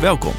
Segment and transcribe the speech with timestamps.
[0.00, 0.32] Welkom.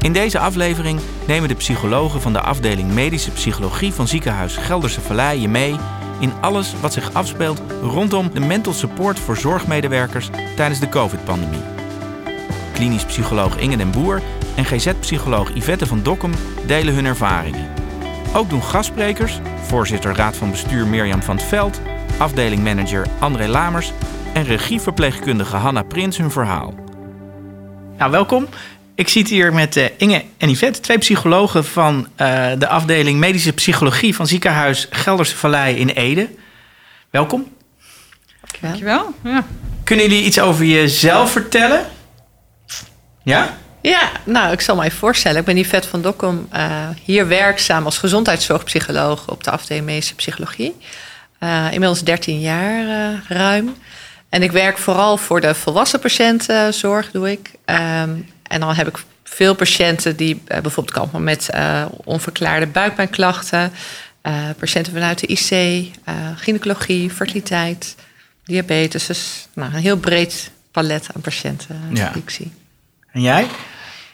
[0.00, 5.40] In deze aflevering nemen de psychologen van de afdeling Medische Psychologie van Ziekenhuis Gelderse Vallei
[5.40, 5.76] je mee
[6.20, 11.62] in alles wat zich afspeelt rondom de mental support voor zorgmedewerkers tijdens de COVID-pandemie.
[12.72, 14.22] Klinisch psycholoog Inge den Boer
[14.56, 16.32] en GZ-psycholoog Yvette van Dokkum
[16.66, 17.68] delen hun ervaringen.
[18.34, 21.80] Ook doen gastsprekers, voorzitter Raad van Bestuur Mirjam van het Veld,
[22.18, 23.92] afdelingmanager André Lamers
[24.34, 26.74] en regieverpleegkundige Hanna Prins hun verhaal.
[28.02, 28.46] Nou, welkom.
[28.94, 33.52] Ik zit hier met uh, Inge en Yvette, twee psychologen van uh, de afdeling Medische
[33.52, 36.28] Psychologie van Ziekenhuis Gelderse Vallei in Ede.
[37.10, 37.52] Welkom.
[38.60, 39.14] Dankjewel.
[39.24, 39.44] Ja.
[39.84, 41.86] Kunnen jullie iets over jezelf vertellen?
[43.22, 43.56] Ja?
[43.82, 45.38] Ja, nou, ik zal me even voorstellen.
[45.38, 50.76] Ik ben Yvette van Dokkum, uh, hier werkzaam als gezondheidszorgpsycholoog op de afdeling Medische Psychologie.
[51.70, 52.84] inmiddels 13 jaar
[53.28, 53.74] ruim.
[54.28, 57.50] En ik werk vooral voor de volwassen patiëntenzorg, doe ik.
[57.66, 63.72] Um, en dan heb ik veel patiënten die uh, bijvoorbeeld komen met uh, onverklaarde buikpijnklachten.
[64.22, 65.86] Uh, patiënten vanuit de IC,
[66.36, 67.94] gynaecologie, fertiliteit,
[68.44, 69.06] diabetes.
[69.06, 72.10] Dus nou, een heel breed palet aan patiënten ja.
[72.12, 72.52] die ik zie.
[73.12, 73.46] En jij?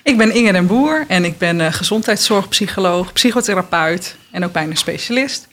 [0.02, 5.46] Ik ben Inge den Boer en ik ben gezondheidszorgpsycholoog, psychotherapeut en ook bijna specialist.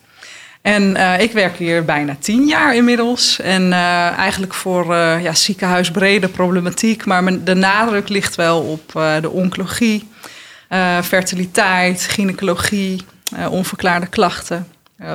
[0.66, 3.40] En uh, ik werk hier bijna tien jaar inmiddels.
[3.40, 7.04] En uh, eigenlijk voor uh, ja, ziekenhuisbrede problematiek.
[7.04, 10.08] Maar de nadruk ligt wel op de oncologie,
[11.02, 13.02] fertiliteit, gynaecologie,
[13.50, 14.66] onverklaarde klachten,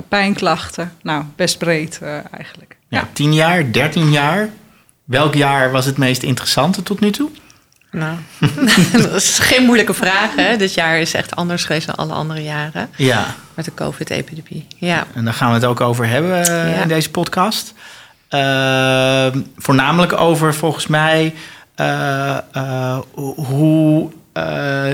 [0.08, 0.94] pijnklachten.
[1.02, 2.00] Nou, best breed
[2.32, 2.78] eigenlijk.
[2.88, 4.50] Ja, tien jaar, dertien jaar.
[5.04, 7.30] Welk jaar was het meest interessante tot nu toe?
[7.92, 8.17] Nou,
[9.03, 10.36] dat is geen moeilijke vraag.
[10.36, 10.58] Hè?
[10.58, 12.89] Dit jaar is echt anders geweest dan alle andere jaren.
[12.95, 13.36] Ja.
[13.53, 14.67] Met de COVID-epidemie.
[14.78, 15.06] Ja.
[15.14, 17.73] En daar gaan we het ook over hebben uh, in deze podcast.
[18.30, 21.33] Uh, voornamelijk over, volgens mij,
[21.75, 22.98] uh,
[23.36, 24.09] hoe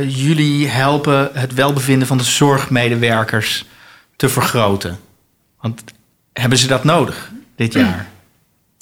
[0.08, 3.66] jullie helpen het welbevinden van de zorgmedewerkers
[4.16, 5.00] te vergroten.
[5.62, 5.84] Want
[6.34, 8.08] hebben ze dat nodig dit jaar?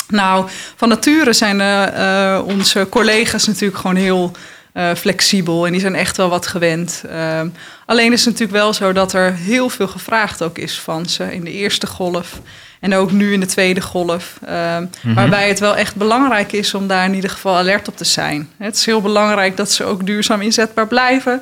[0.07, 4.31] Nou, van nature zijn uh, onze collega's natuurlijk gewoon heel
[4.73, 7.03] uh, flexibel en die zijn echt wel wat gewend.
[7.11, 7.41] Uh,
[7.85, 11.33] alleen is het natuurlijk wel zo dat er heel veel gevraagd ook is van ze
[11.33, 12.39] in de eerste golf
[12.79, 14.39] en ook nu in de tweede golf.
[14.41, 15.15] Mm -hmm.
[15.15, 18.49] Waarbij het wel echt belangrijk is om daar in ieder geval alert op te zijn.
[18.57, 21.41] Het is heel belangrijk dat ze ook duurzaam inzetbaar blijven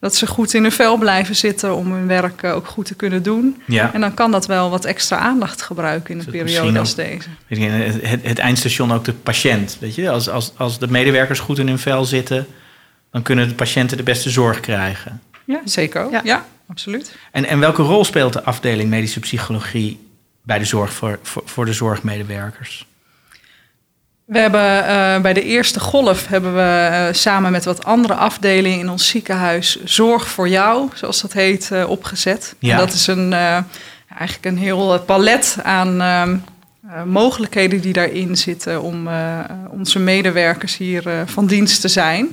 [0.00, 3.22] dat ze goed in hun vel blijven zitten om hun werk ook goed te kunnen
[3.22, 3.62] doen.
[3.66, 3.92] Ja.
[3.92, 7.28] En dan kan dat wel wat extra aandacht gebruiken in een dus periode als deze.
[7.46, 9.76] Het, het, eindstation ook de patiënt.
[9.80, 10.10] Weet je?
[10.10, 12.46] Als, als, als de medewerkers goed in hun vel zitten,
[13.10, 15.20] dan kunnen de patiënten de beste zorg krijgen.
[15.44, 16.10] Ja, zeker.
[16.10, 17.16] Ja, ja absoluut.
[17.30, 20.08] En, en welke rol speelt de afdeling medische psychologie
[20.42, 22.86] bij de zorg voor, voor, voor de zorgmedewerkers?
[24.30, 28.78] We hebben uh, bij de eerste golf hebben we uh, samen met wat andere afdelingen
[28.78, 32.54] in ons ziekenhuis Zorg voor jou, zoals dat heet, uh, opgezet.
[32.58, 32.72] Ja.
[32.72, 36.36] En dat is een, eigenlijk een heel palet aan ehm,
[37.08, 39.08] mogelijkheden die daarin zitten om
[39.70, 42.28] onze medewerkers hier van dienst te zijn.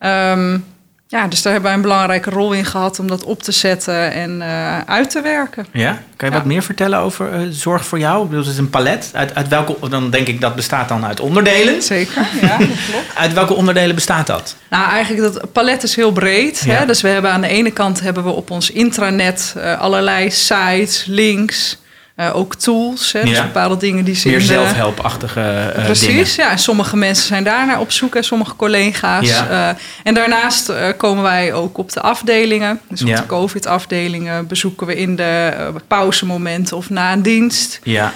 [0.00, 0.64] Um,
[1.12, 4.12] ja, dus daar hebben wij een belangrijke rol in gehad om dat op te zetten
[4.12, 5.66] en uh, uit te werken.
[5.72, 6.40] Ja, kan je ja.
[6.40, 8.22] wat meer vertellen over uh, zorg voor jou?
[8.22, 9.10] Ik bedoel, het is een palet.
[9.12, 11.82] Uit, uit welke, dan denk ik dat bestaat dan uit onderdelen.
[11.82, 13.06] Zeker, ja, dat klopt.
[13.14, 14.56] Uit welke onderdelen bestaat dat?
[14.70, 16.62] Nou, eigenlijk dat palet is heel breed.
[16.64, 16.74] Ja.
[16.74, 16.86] Hè?
[16.86, 21.04] Dus we hebben aan de ene kant hebben we op ons intranet uh, allerlei sites,
[21.04, 21.78] links.
[22.16, 23.42] Uh, ook tools, hè, dus ja.
[23.42, 26.26] bepaalde dingen die ze Meer zelfhelpachtige uh, Precies, dingen.
[26.36, 26.50] ja.
[26.50, 29.28] En sommige mensen zijn daarnaar op zoek, en sommige collega's.
[29.28, 29.50] Ja.
[29.50, 32.80] Uh, en daarnaast komen wij ook op de afdelingen.
[32.88, 33.16] Dus op ja.
[33.16, 35.52] de COVID-afdelingen bezoeken we in de
[35.86, 37.80] pauzemomenten of na een dienst.
[37.82, 38.12] Ja.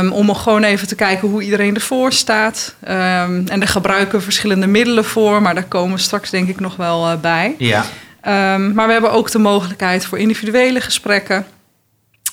[0.00, 2.74] Um, om gewoon even te kijken hoe iedereen ervoor staat.
[2.84, 2.92] Um,
[3.48, 6.76] en daar gebruiken we verschillende middelen voor, maar daar komen we straks denk ik nog
[6.76, 7.54] wel bij.
[7.58, 7.84] Ja.
[8.54, 11.46] Um, maar we hebben ook de mogelijkheid voor individuele gesprekken.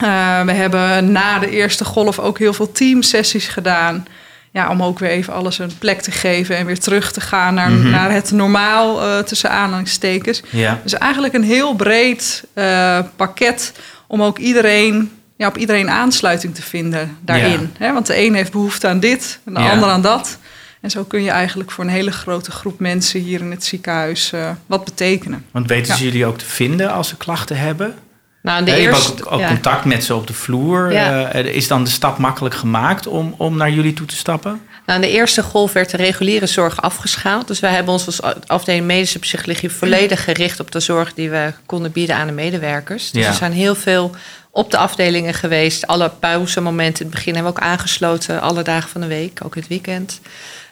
[0.04, 4.08] Uh, we hebben na de eerste golf ook heel veel teamsessies gedaan.
[4.52, 7.54] Ja, om ook weer even alles een plek te geven en weer terug te gaan
[7.54, 7.92] naar, mm -hmm.
[7.92, 10.42] naar het normaal uh, tussen aanhalingstekens.
[10.50, 10.80] Ja.
[10.84, 13.74] Dus eigenlijk een heel breed uh, pakket
[14.08, 17.74] om ook iedereen, ja, op iedereen aansluiting te vinden daarin.
[17.80, 17.94] Ja.
[17.94, 19.72] Want de een heeft behoefte aan dit en de ja.
[19.72, 20.38] ander aan dat.
[20.82, 24.34] En zo kun je eigenlijk voor een hele grote groep mensen hier in het ziekenhuis
[24.66, 25.46] wat betekenen.
[25.52, 27.96] Want weten ze jullie ook te vinden als ze klachten hebben?
[28.44, 29.48] Nou, de ja, je hebt ook, ook ja.
[29.48, 30.92] contact met ze op de vloer.
[30.92, 31.36] Ja.
[31.36, 34.62] Uh, is dan de stap makkelijk gemaakt om, om naar jullie toe te stappen?
[34.86, 37.48] Nou, in de eerste golf werd de reguliere zorg afgeschaald.
[37.48, 41.54] Dus wij hebben ons als afdeling medische psychologie volledig gericht op de zorg die we
[41.66, 43.12] konden bieden aan de medewerkers.
[43.12, 44.12] Dus er zijn heel veel
[44.52, 45.88] op de afdelingen geweest.
[45.88, 49.56] Alle pauzemomenten in het begin hebben we ook aangesloten, alle dagen van de week, ook
[49.56, 50.20] het weekend.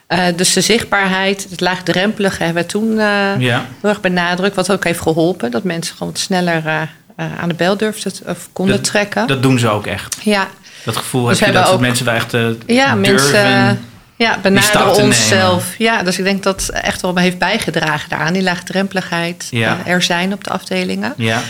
[0.08, 3.66] Uh, dus de zichtbaarheid, het laagdrempelige hebben we toen uh, ja.
[3.82, 4.56] heel erg benadrukt.
[4.56, 5.52] Wat ook heeft geholpen.
[5.52, 9.28] Dat mensen gewoon sneller uh, aan de bel durfden of konden dat, trekken.
[9.28, 10.18] Dat doen ze ook echt.
[10.24, 10.48] Ja.
[10.86, 12.32] Dat gevoel dus heb je dat ook, mensen daar echt
[12.66, 13.80] ja, durven mensen,
[14.16, 15.76] ja, benaderen onszelf.
[15.78, 18.34] Ja, dus ik denk dat echt wel heeft bijgedragen daaraan.
[18.34, 19.78] Die laagdrempeligheid ja.
[19.86, 21.14] er zijn op de afdelingen.
[21.18, 21.42] Ja.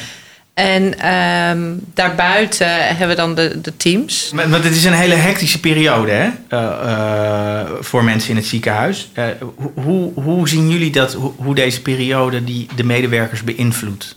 [0.53, 4.31] En um, daarbuiten hebben we dan de, de teams.
[4.33, 6.29] Maar, het is een hele hectische periode hè?
[6.49, 9.09] Uh, uh, voor mensen in het ziekenhuis.
[9.15, 9.25] Uh,
[9.73, 14.15] hoe, hoe zien jullie dat, hoe, hoe, deze periode die de medewerkers beïnvloedt?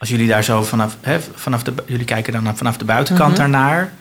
[0.00, 3.34] Als jullie daar zo vanaf, hè, vanaf de, jullie kijken dan vanaf de buitenkant mm
[3.36, 3.52] -hmm.
[3.52, 3.92] daarnaar.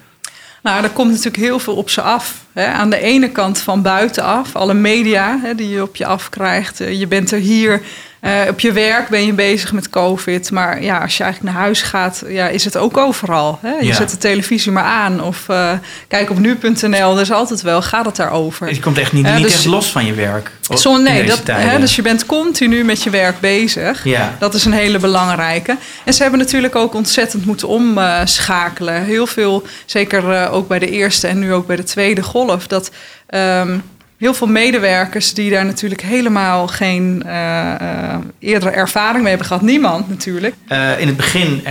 [0.64, 2.36] Nou, er komt natuurlijk heel veel op ze af.
[2.54, 2.66] Hè.
[2.66, 6.78] Aan de ene kant van buitenaf, alle media hè, die je op je afkrijgt.
[6.78, 7.82] Je bent er hier
[8.22, 10.52] uh, op je werk ben je bezig met COVID.
[10.52, 13.60] Maar ja, als je eigenlijk naar huis gaat, ja, is het ook overal.
[13.62, 13.74] Hè?
[13.74, 13.94] Je ja.
[13.94, 15.24] zet de televisie maar aan.
[15.24, 15.72] Of uh,
[16.08, 17.16] kijk op nu.nl.
[17.16, 18.74] Er is altijd wel, gaat het daarover.
[18.74, 20.52] Je komt echt niet, uh, niet dus, echt los van je werk.
[20.76, 24.04] Zo, nee, dat, hè, dus je bent continu met je werk bezig.
[24.04, 24.36] Ja.
[24.40, 25.78] Dat is een hele belangrijke.
[26.06, 29.04] En ze hebben natuurlijk ook ontzettend moeten omschakelen.
[29.04, 32.68] Heel veel, zeker ook bij de eerste en nu ook bij de tweede golf.
[32.68, 32.92] Dat...
[33.36, 33.84] Um,
[34.20, 39.62] heel veel medewerkers die daar natuurlijk helemaal geen uh, eerdere ervaring mee hebben gehad.
[39.62, 40.56] Niemand natuurlijk.
[40.68, 41.64] Uh, in het begin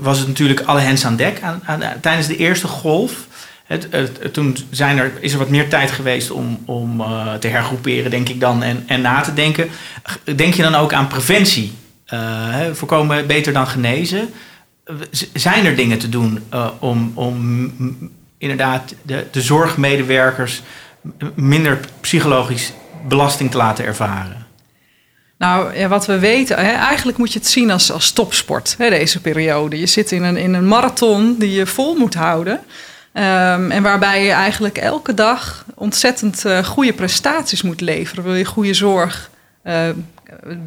[0.00, 3.26] was het natuurlijk alle hens aan dek aan, aan, tijdens de eerste golf.
[3.64, 7.02] Het, het, toen zijn er, is er wat meer tijd geweest om, om
[7.38, 9.68] te hergroeperen, denk ik dan, en, en na te denken.
[10.36, 11.72] Denk je dan ook aan preventie?
[12.06, 14.28] Hè, voorkomen beter dan genezen.
[15.32, 16.42] Zijn er dingen te doen
[16.78, 17.72] om, om
[18.38, 20.62] inderdaad de, de zorgmedewerkers
[21.34, 22.72] minder psychologisch
[23.08, 24.46] belasting te laten ervaren?
[25.38, 28.90] Nou, ja, wat we weten, hè, eigenlijk moet je het zien als, als topsport, hè,
[28.90, 29.78] deze periode.
[29.78, 32.60] Je zit in een, in een marathon die je vol moet houden.
[33.14, 38.24] Um, en waarbij je eigenlijk elke dag ontzettend uh, goede prestaties moet leveren.
[38.24, 39.30] Wil je goede zorg
[39.64, 39.74] uh,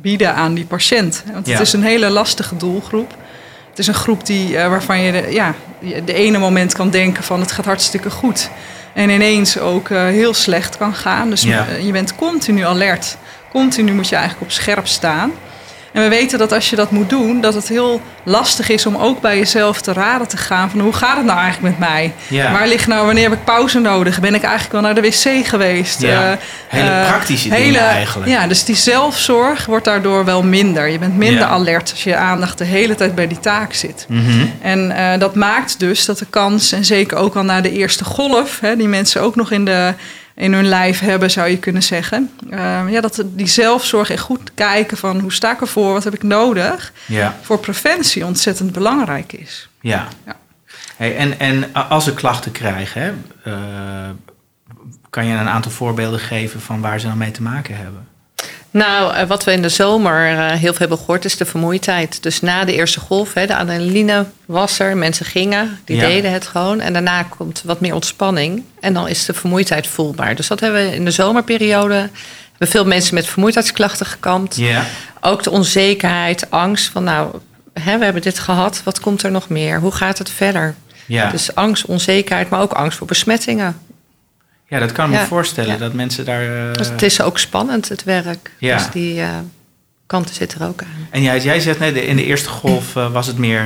[0.01, 1.23] bieden aan die patiënt.
[1.33, 1.51] Want ja.
[1.51, 3.15] het is een hele lastige doelgroep.
[3.69, 5.53] Het is een groep die, uh, waarvan je de, ja,
[6.05, 8.49] de ene moment kan denken van het gaat hartstikke goed.
[8.93, 11.29] En ineens ook uh, heel slecht kan gaan.
[11.29, 11.65] Dus ja.
[11.81, 13.17] je bent continu alert.
[13.49, 15.31] Continu moet je eigenlijk op scherp staan.
[15.93, 18.95] En we weten dat als je dat moet doen, dat het heel lastig is om
[18.95, 22.13] ook bij jezelf te raden te gaan van hoe gaat het nou eigenlijk met mij?
[22.27, 22.51] Ja.
[22.51, 24.19] Waar ligt nou, wanneer heb ik pauze nodig?
[24.19, 26.01] Ben ik eigenlijk wel naar de wc geweest?
[26.01, 26.31] Ja.
[26.31, 26.37] Uh,
[26.67, 28.31] hele uh, praktische hele, dingen eigenlijk.
[28.31, 30.87] Ja, dus die zelfzorg wordt daardoor wel minder.
[30.87, 31.47] Je bent minder ja.
[31.47, 34.05] alert als je aandacht de hele tijd bij die taak zit.
[34.09, 34.51] Mm -hmm.
[34.61, 38.03] En uh, dat maakt dus dat de kans, en zeker ook al na de eerste
[38.03, 39.93] golf, hè, die mensen ook nog in de
[40.35, 42.31] in hun lijf hebben, zou je kunnen zeggen.
[42.49, 46.13] Uh, ja, dat die zelfzorg en goed kijken van hoe sta ik ervoor, wat heb
[46.13, 47.37] ik nodig, ja.
[47.41, 49.69] voor preventie ontzettend belangrijk is.
[49.81, 50.07] Ja.
[50.25, 50.35] ja.
[50.95, 53.11] Hey, en, en als ze klachten krijgen, hè,
[53.51, 54.09] uh,
[55.09, 58.07] kan je een aantal voorbeelden geven van waar ze dan mee te maken hebben?
[58.73, 62.23] Nou, uh, wat we in de zomer uh, heel veel hebben gehoord is de vermoeidheid.
[62.23, 66.07] Dus na de eerste golf, hè, de adrenaline was er, mensen gingen, die ja.
[66.07, 66.79] deden het gewoon.
[66.79, 70.35] En daarna komt wat meer ontspanning en dan is de vermoeidheid voelbaar.
[70.35, 72.09] Dus dat hebben we in de zomerperiode,
[72.49, 74.55] hebben veel mensen met vermoeidheidsklachten gekampt.
[74.55, 74.85] Ja.
[75.21, 77.35] Ook de onzekerheid, angst van nou,
[77.73, 79.79] hè, we hebben dit gehad, wat komt er nog meer?
[79.79, 80.75] Hoe gaat het verder?
[81.05, 81.29] Ja.
[81.29, 83.77] Dus angst, onzekerheid, maar ook angst voor besmettingen.
[84.73, 85.77] Ja, dat kan ik me voorstellen, ja.
[85.77, 86.43] dat mensen daar...
[86.43, 86.73] Uh...
[86.73, 88.51] Dus het is ook spannend, het werk.
[88.57, 88.77] Ja.
[88.77, 89.27] Dus die uh,
[90.07, 91.07] kanten zitten er ook aan.
[91.09, 93.63] En jij, jij zegt, nee, in de eerste golf uh, was het meer,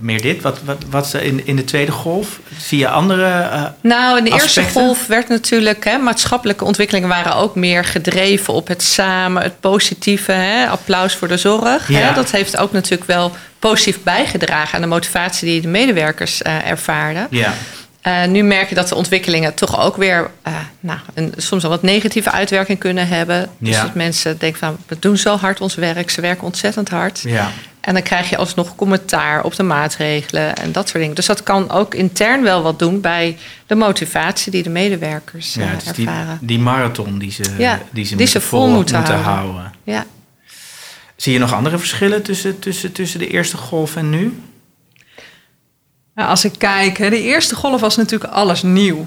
[0.00, 0.42] meer dit.
[0.42, 2.40] Wat, wat, wat in, in de tweede golf?
[2.58, 4.62] Zie je andere Nou, in de aspecten?
[4.62, 5.84] eerste golf werd natuurlijk...
[5.84, 10.32] Hè, maatschappelijke ontwikkelingen waren ook meer gedreven op het samen, het positieve.
[10.32, 11.88] Hè, applaus voor de zorg.
[11.88, 11.98] Ja.
[11.98, 14.74] Hè, dat heeft ook natuurlijk wel positief bijgedragen...
[14.74, 17.26] aan de motivatie die de medewerkers ervaarden.
[17.30, 17.54] Ja.
[18.06, 21.70] Uh, nu merk je dat de ontwikkelingen toch ook weer uh, nou, een, soms al
[21.70, 23.48] wat negatieve uitwerking kunnen hebben.
[23.58, 23.82] Dus ja.
[23.82, 27.20] dat mensen denken van we doen zo hard ons werk, ze werken ontzettend hard.
[27.20, 27.50] Ja.
[27.80, 31.14] En dan krijg je alsnog commentaar op de maatregelen en dat soort dingen.
[31.14, 35.62] Dus dat kan ook intern wel wat doen bij de motivatie die de medewerkers ja,
[35.62, 36.36] uh, dus ervaren.
[36.38, 39.52] Die, die, marathon die ze, ja, die ze, die vol moeten, moeten houden.
[39.54, 39.72] houden.
[39.84, 40.06] Ja.
[41.16, 44.40] Zie je nog andere verschillen tussen, tussen, tussen de eerste golf en nu?
[46.26, 49.06] Als ik kijk, de eerste golf was natuurlijk alles nieuw.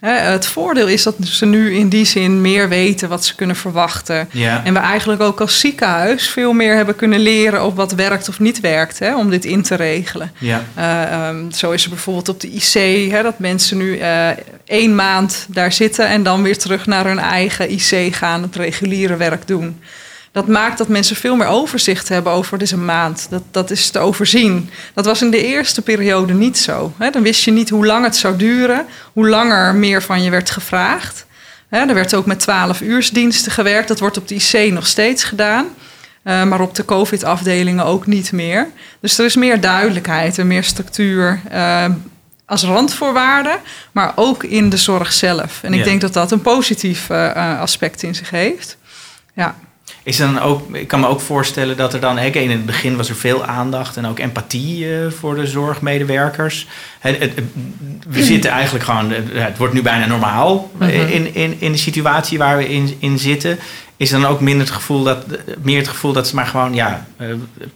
[0.00, 4.28] Het voordeel is dat ze nu in die zin meer weten wat ze kunnen verwachten.
[4.32, 4.64] Ja.
[4.64, 8.40] En we eigenlijk ook als ziekenhuis veel meer hebben kunnen leren op wat werkt of
[8.40, 10.32] niet werkt, hè, om dit in te regelen.
[10.38, 10.62] Ja.
[10.78, 14.28] Uh, um, zo is er bijvoorbeeld op de IC hè, dat mensen nu uh,
[14.64, 19.16] één maand daar zitten en dan weer terug naar hun eigen IC gaan, het reguliere
[19.16, 19.80] werk doen.
[20.36, 23.26] Dat maakt dat mensen veel meer overzicht hebben over deze maand.
[23.30, 24.70] Dat, dat is te overzien.
[24.94, 26.92] Dat was in de eerste periode niet zo.
[27.10, 30.50] Dan wist je niet hoe lang het zou duren, hoe langer meer van je werd
[30.50, 31.26] gevraagd.
[31.68, 31.78] Hè?
[31.78, 33.88] Er werd ook met 12 uursdiensten gewerkt.
[33.88, 35.66] Dat wordt op de IC nog steeds gedaan.
[36.24, 38.68] Uh, maar op de COVID-afdelingen ook niet meer.
[39.00, 41.40] Dus er is meer duidelijkheid en meer structuur.
[41.52, 41.84] Uh,
[42.46, 43.58] als randvoorwaarde,
[43.92, 45.58] maar ook in de zorg zelf.
[45.62, 45.84] En ik Ja.
[45.84, 48.76] denk dat dat een positief eh, eh, aspect in zich heeft.
[49.34, 49.54] Ja.
[50.06, 52.96] Is dan ook, ik kan me ook voorstellen dat er dan, hè, in het begin
[52.96, 56.66] was er veel aandacht en ook empathie eh, voor de zorgmedewerkers.
[56.98, 57.32] Het, het-
[58.08, 61.12] we zitten eigenlijk gewoon, eh, het wordt nu bijna normaal eh, Mhm.
[61.12, 63.58] in, in, in de situatie waar we in, in zitten.
[63.96, 65.24] Is dan ook minder het gevoel dat,
[65.62, 67.06] meer het gevoel dat ze maar gewoon, ja,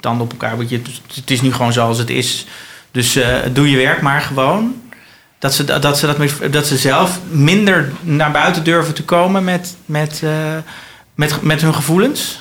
[0.00, 0.80] tanden op elkaar, want je,
[1.14, 2.46] het is nu gewoon zoals het is.
[2.90, 3.18] Dus
[3.52, 4.82] doe je werk maar gewoon.
[5.38, 9.76] Dat ze, dat, ze dat, dat ze zelf minder naar buiten durven te komen met,
[9.86, 10.22] met,
[11.20, 12.40] met, met hun gevoelens?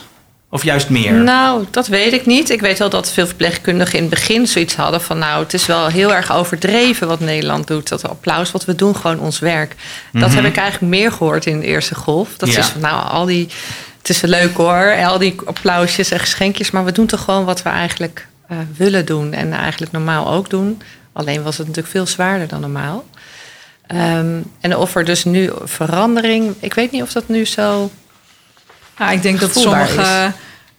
[0.50, 1.14] Of juist meer?
[1.14, 2.50] Nou, dat weet ik niet.
[2.50, 5.18] Ik weet wel dat veel verpleegkundigen in het begin zoiets hadden van...
[5.18, 7.90] nou, het is wel heel erg overdreven wat Nederland doet.
[7.90, 9.76] Dat applaus, wat we doen, gewoon ons werk.
[10.12, 10.36] Dat Mhm.
[10.36, 12.30] heb ik eigenlijk meer gehoord in de eerste golf.
[12.38, 12.60] Dat Ja.
[12.60, 13.48] is van, nou, al die...
[13.98, 16.72] Het is wel leuk hoor, al die applausjes en geschenkjes...
[16.72, 19.34] maar we doen toch gewoon wat we eigenlijk eh, willen doen...
[19.34, 20.82] en eigenlijk normaal ook doen.
[21.14, 23.06] Alleen was het natuurlijk veel zwaarder dan normaal.
[23.88, 26.56] Ehm, en of er dus nu verandering...
[26.60, 27.92] Ik weet niet of dat nu zo...
[29.00, 30.32] Ja, ik denk dat sommige.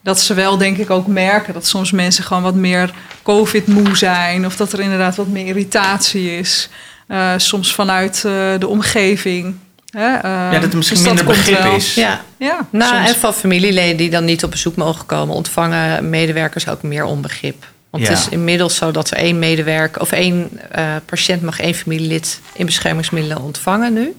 [0.03, 2.91] Dat ze wel, denk ik, ook merken dat soms mensen gewoon wat meer
[3.23, 4.47] COVID-moe zijn.
[4.47, 6.69] Of dat er inderdaad wat meer irritatie is.
[7.07, 9.55] Eh, soms vanuit eh, de omgeving.
[9.91, 10.15] Hè?
[10.15, 10.23] eh,
[10.53, 11.75] ja, dat er misschien dus minder begrip wel.
[11.75, 11.95] is.
[11.95, 13.09] Ja, Ja, Nou, soms.
[13.09, 17.65] en van familieleden die dan niet op bezoek mogen komen, ontvangen medewerkers ook meer onbegrip.
[17.91, 18.11] Want Ja.
[18.11, 22.41] het is inmiddels zo dat er één medewerker of één eh, patiënt mag één familielid
[22.53, 24.15] in beschermingsmiddelen ontvangen nu.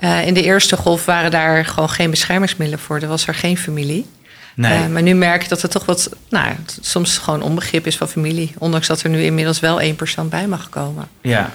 [0.00, 2.98] Eh, in de eerste golf waren daar gewoon geen beschermingsmiddelen voor.
[3.00, 4.06] Er was er geen familie.
[4.54, 4.72] Nee.
[4.82, 8.08] Eh, maar nu merk je dat er toch wat, nou, soms gewoon onbegrip is van
[8.08, 8.52] familie.
[8.58, 11.08] Ondanks dat er nu inmiddels wel één persoon bij mag komen.
[11.20, 11.50] Ja.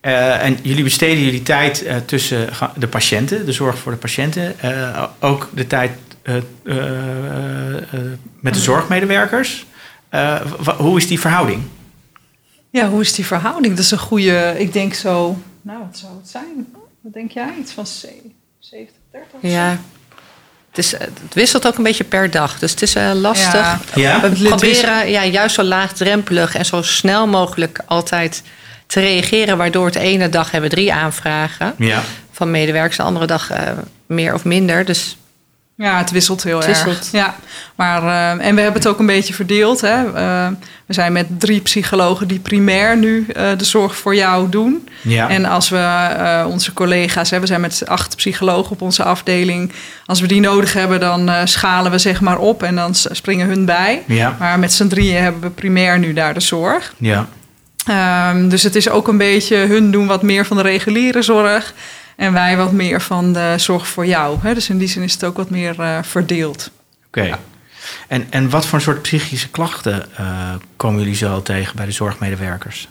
[0.00, 4.60] Eh, en jullie besteden jullie tijd eh, tussen de patiënten, de zorg voor de patiënten,
[4.60, 5.90] eh, ook de tijd
[6.22, 7.82] eh, eh, eh, eh,
[8.40, 9.66] met de zorgmedewerkers.
[10.08, 11.62] Eh, wa- hoe is die verhouding?
[12.70, 13.74] Ja, hoe is die verhouding?
[13.74, 16.66] Dat is een goede, ik denk zo, nou, wat zou het zijn?
[17.02, 17.48] Wat denk jij?
[17.60, 19.32] Iets van ze- 70, 30?
[19.32, 19.46] of zo?
[19.48, 19.78] Ja.
[20.68, 22.58] Het, is, eh, het wisselt ook een beetje per dag.
[22.58, 23.52] Dus het is eh, lastig.
[23.54, 23.78] Ja.
[23.94, 24.20] Ja?
[24.30, 28.42] We proberen ja, juist zo laagdrempelig en zo snel mogelijk altijd
[28.86, 29.56] te reageren.
[29.56, 32.02] Waardoor het ene dag hebben we drie aanvragen Ja.
[32.30, 32.96] van medewerkers.
[32.96, 33.70] De andere dag eh,
[34.06, 34.84] meer of minder.
[34.84, 35.16] Dus
[35.76, 36.84] Ja, het wisselt heel Het erg.
[36.84, 37.08] wisselt.
[37.12, 37.34] Ja,
[37.74, 39.80] maar, eh, en we hebben het ook een beetje verdeeld.
[39.80, 40.12] Hè.
[40.14, 40.48] Eh,
[40.86, 44.88] we zijn met drie psychologen die primair nu eh, de zorg voor jou doen.
[45.00, 45.28] Ja.
[45.28, 49.72] En als we eh, onze collega's, hè, we zijn met acht psychologen op onze afdeling.
[50.06, 53.48] Als we die nodig hebben, dan eh, schalen we zeg maar op en dan springen
[53.48, 54.02] hun bij.
[54.06, 54.36] ja.
[54.38, 56.94] Maar met z'n drieën hebben we primair nu daar de zorg.
[56.98, 57.28] Ja.
[57.86, 61.74] Ehm, dus het is ook een beetje, hun doen wat meer van de reguliere zorg.
[62.16, 64.38] En wij wat meer van de zorg voor jou.
[64.42, 64.54] Hè?
[64.54, 66.70] Dus in die zin is het ook wat meer eh, verdeeld.
[67.06, 67.38] Oké.
[68.08, 72.88] En, en wat voor soort psychische klachten eh, komen jullie zo tegen bij de zorgmedewerkers?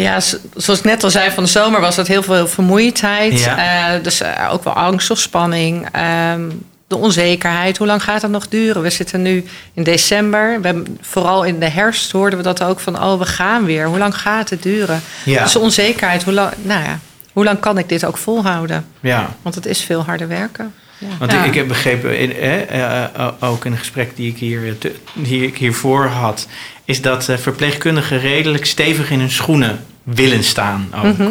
[0.00, 0.20] ja,
[0.54, 3.40] zoals ik net al zei, van de zomer was het heel veel vermoeidheid.
[3.40, 3.94] Ja.
[3.94, 5.88] Eh, dus ook wel angst of spanning.
[5.92, 6.50] Ehm,
[6.86, 7.76] de onzekerheid.
[7.76, 8.82] Hoe lang gaat dat nog duren?
[8.82, 9.44] We zitten nu
[9.74, 10.60] in december.
[10.60, 13.02] We hebben, vooral in de herfst hoorden we dat ook van...
[13.02, 13.86] oh, we gaan weer.
[13.86, 15.02] Hoe lang gaat het duren?
[15.24, 15.42] Ja.
[15.42, 16.22] Dus onzekerheid.
[16.22, 16.98] Hoe lang, nou ja,
[17.34, 18.86] hoe lang kan ik dit ook volhouden?
[19.00, 19.34] Ja.
[19.42, 20.74] Want het is veel harder werken.
[20.98, 21.06] Ja.
[21.18, 21.44] Want Ja.
[21.44, 24.72] ik, heb begrepen, in, eh, eh, eh, ook in een gesprek die ik, hier, eh,
[24.78, 26.46] te- die ik hiervoor had,
[26.84, 31.18] is dat eh, verpleegkundigen redelijk stevig in hun schoenen willen staan ook.
[31.18, 31.30] Mhm.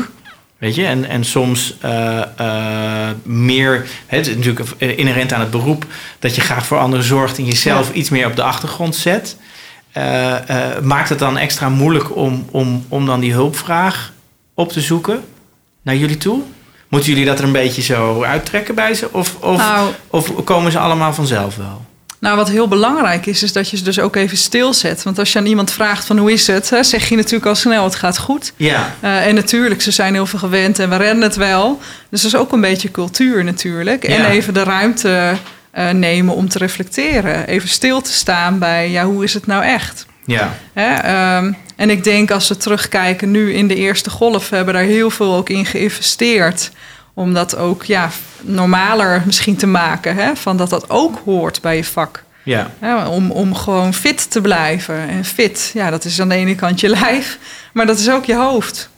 [0.57, 5.51] Weet je, en, en soms eh, eh, meer, hè, het is natuurlijk inherent aan het
[5.51, 5.85] beroep,
[6.19, 9.37] dat je graag voor anderen zorgt en jezelf iets meer op de achtergrond zet.
[9.91, 14.11] Eh, eh, maakt het dan extra moeilijk om, om, om dan die hulpvraag
[14.53, 15.23] op te zoeken
[15.83, 16.41] naar jullie toe?
[16.87, 19.07] Moeten jullie dat er een beetje zo uittrekken bij ze?
[19.11, 21.85] Of, of, Nou, of komen ze allemaal vanzelf wel?
[22.19, 25.03] nou, wat heel belangrijk is, is dat je ze dus ook even stilzet.
[25.03, 27.55] Want als je aan iemand vraagt van hoe is het, hè, zeg je natuurlijk al
[27.55, 28.53] snel het gaat goed.
[28.55, 31.79] Ja, Eh, en natuurlijk, ze zijn heel veel gewend en we rennen het wel.
[32.09, 34.07] Dus dat is ook een beetje cultuur natuurlijk.
[34.07, 34.15] Ja.
[34.15, 35.33] En even de ruimte
[35.71, 37.47] eh, nemen om te reflecteren.
[37.47, 40.05] Even stil te staan bij, ja, hoe is het nou echt?
[40.25, 44.55] ja, Hè, ehm, en ik denk als we terugkijken nu in de eerste golf, we
[44.55, 46.71] hebben daar heel veel ook in geïnvesteerd.
[47.13, 48.09] Om dat ook ja,
[48.41, 50.15] normaler misschien te maken.
[50.15, 50.35] Hè?
[50.35, 52.23] Van dat dat ook hoort bij je vak.
[52.81, 55.09] ja, om, om gewoon fit te blijven.
[55.09, 57.37] En fit, ja, dat is aan de ene kant je lijf,
[57.73, 58.89] maar dat is ook je hoofd.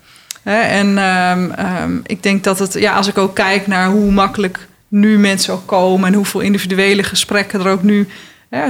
[0.44, 4.12] Hè, en ehm, ehm, ik denk dat het, ja, als ik ook kijk naar hoe
[4.12, 8.08] makkelijk nu mensen ook komen en hoeveel individuele gesprekken er ook nu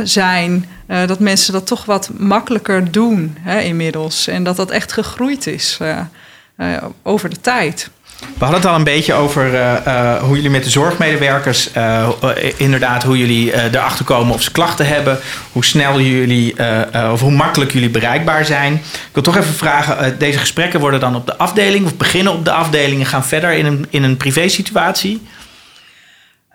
[0.03, 0.65] zijn.
[0.87, 4.27] eh, dat mensen dat toch wat makkelijker doen hè, inmiddels.
[4.27, 5.99] En dat dat echt gegroeid is eh,
[6.55, 7.89] eh, over de tijd.
[8.19, 9.49] We hadden het al een beetje over
[10.19, 11.69] hoe jullie met de zorgmedewerkers,
[12.57, 15.19] inderdaad, hoe jullie erachter komen of ze klachten hebben,
[15.51, 16.55] hoe snel jullie
[17.11, 18.73] of hoe makkelijk jullie bereikbaar zijn.
[18.73, 22.45] Ik wil toch even vragen, deze gesprekken worden dan op de afdeling of beginnen op
[22.45, 25.21] de afdeling en gaan verder in een, in een privé situatie?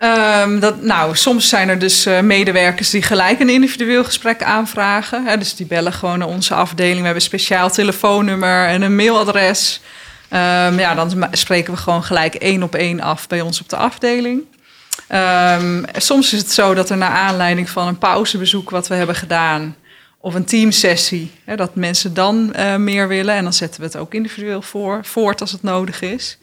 [0.01, 5.25] Ehm, dat, nou, soms zijn er dus eh, medewerkers die gelijk een individueel gesprek aanvragen.
[5.25, 6.97] Hè, dus die bellen gewoon naar onze afdeling.
[6.97, 9.81] We hebben een speciaal telefoonnummer en een mailadres.
[10.29, 13.75] Ehm, ja, dan spreken we gewoon gelijk één op één af bij ons op de
[13.75, 14.41] afdeling.
[15.07, 19.15] Ehm, soms is het zo dat er naar aanleiding van een pauzebezoek wat we hebben
[19.15, 19.75] gedaan...
[20.19, 23.35] of een teamsessie, hè, dat mensen dan eh, meer willen.
[23.35, 26.37] En dan zetten we het ook individueel voor, voort als het nodig is.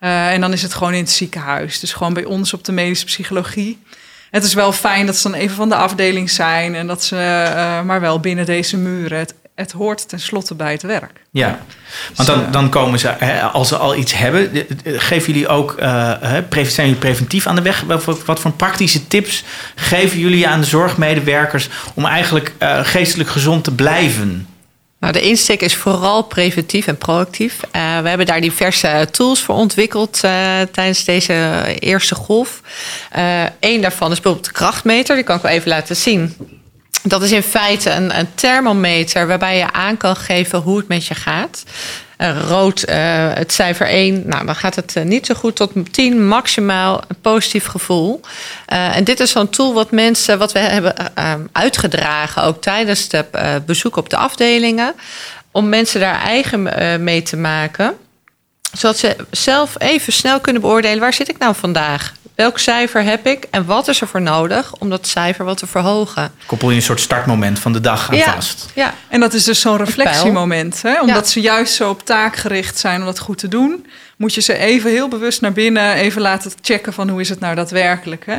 [0.00, 1.80] Uh, en dan is het gewoon in het ziekenhuis.
[1.80, 3.78] Dus gewoon bij ons op de medische psychologie.
[4.30, 7.14] Het is wel fijn dat ze dan even van de afdeling zijn en dat ze,
[7.16, 9.18] uh, maar wel binnen deze muren.
[9.18, 11.20] Het, het hoort tenslotte bij het werk.
[11.30, 11.58] Ja,
[12.14, 14.50] want dan, dan komen ze, hè, als ze al iets hebben,
[14.84, 16.12] geven jullie ook, uh,
[16.50, 17.80] zijn jullie preventief aan de weg?
[17.80, 22.52] Wat, wat voor praktische tips geven jullie aan de zorgmedewerkers om eigenlijk
[22.82, 24.46] geestelijk gezond te blijven?
[25.00, 27.54] Nou, de insteek is vooral preventief en proactief.
[27.54, 32.60] Uh, we hebben daar diverse tools voor ontwikkeld uh, tijdens deze eerste golf.
[33.60, 35.14] Eén daarvan is bijvoorbeeld de krachtmeter.
[35.14, 36.36] Die kan ik wel even laten zien.
[37.02, 41.06] Dat is in feite een, een thermometer waarbij je aan kan geven hoe het met
[41.06, 41.64] je gaat.
[42.18, 42.94] Uh, rood, uh,
[43.34, 47.20] het cijfer 1, nou, dan gaat het uh, niet zo goed tot 10, maximaal een
[47.20, 48.20] positief gevoel.
[48.66, 50.94] En dit is zo'n tool wat mensen, wat we hebben
[51.52, 54.94] uitgedragen, ook tijdens het bezoek op de afdelingen,
[55.50, 56.62] om mensen daar eigen
[57.04, 57.96] mee te maken.
[58.72, 62.14] Zodat ze zelf even snel kunnen beoordelen, waar zit ik nou vandaag?
[62.38, 65.66] Welk cijfer heb ik en wat is er voor nodig om dat cijfer wat te
[65.66, 66.32] verhogen?
[66.46, 68.70] Koppel je een soort startmoment van de dag aan ja, vast.
[68.74, 68.94] Ja.
[69.08, 70.82] En dat is dus zo'n reflectiemoment.
[70.82, 71.00] Hè?
[71.00, 71.30] Omdat ja.
[71.30, 74.54] ze juist zo op taak gericht zijn om dat goed te doen, moet je ze
[74.54, 78.26] even heel bewust naar binnen, even laten checken van hoe is het nou daadwerkelijk.
[78.26, 78.38] Hè?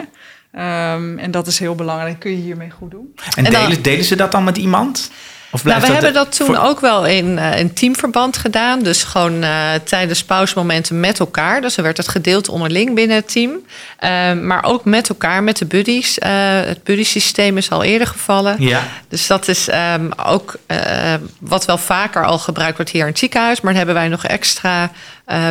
[0.93, 2.19] Um, en dat is heel belangrijk.
[2.19, 3.15] Kun je hiermee goed doen.
[3.35, 5.11] En, en delen, dan, delen ze dat dan met iemand?
[5.51, 6.57] Of nou, we dat hebben dat toen voor...
[6.57, 8.83] ook wel in, uh, in teamverband gedaan.
[8.83, 11.61] Dus gewoon uh, tijdens pauzemomenten met elkaar.
[11.61, 13.51] Dus er werd het gedeeld onderling binnen het team.
[13.51, 16.17] Uh, maar ook met elkaar, met de buddies.
[16.65, 18.55] het buddy-systeem is al eerder gevallen.
[18.59, 18.83] Ja.
[19.07, 20.55] Dus dat is um, ook
[21.39, 23.61] wat wel vaker al gebruikt wordt hier in het ziekenhuis.
[23.61, 24.91] Maar dan hebben wij nog extra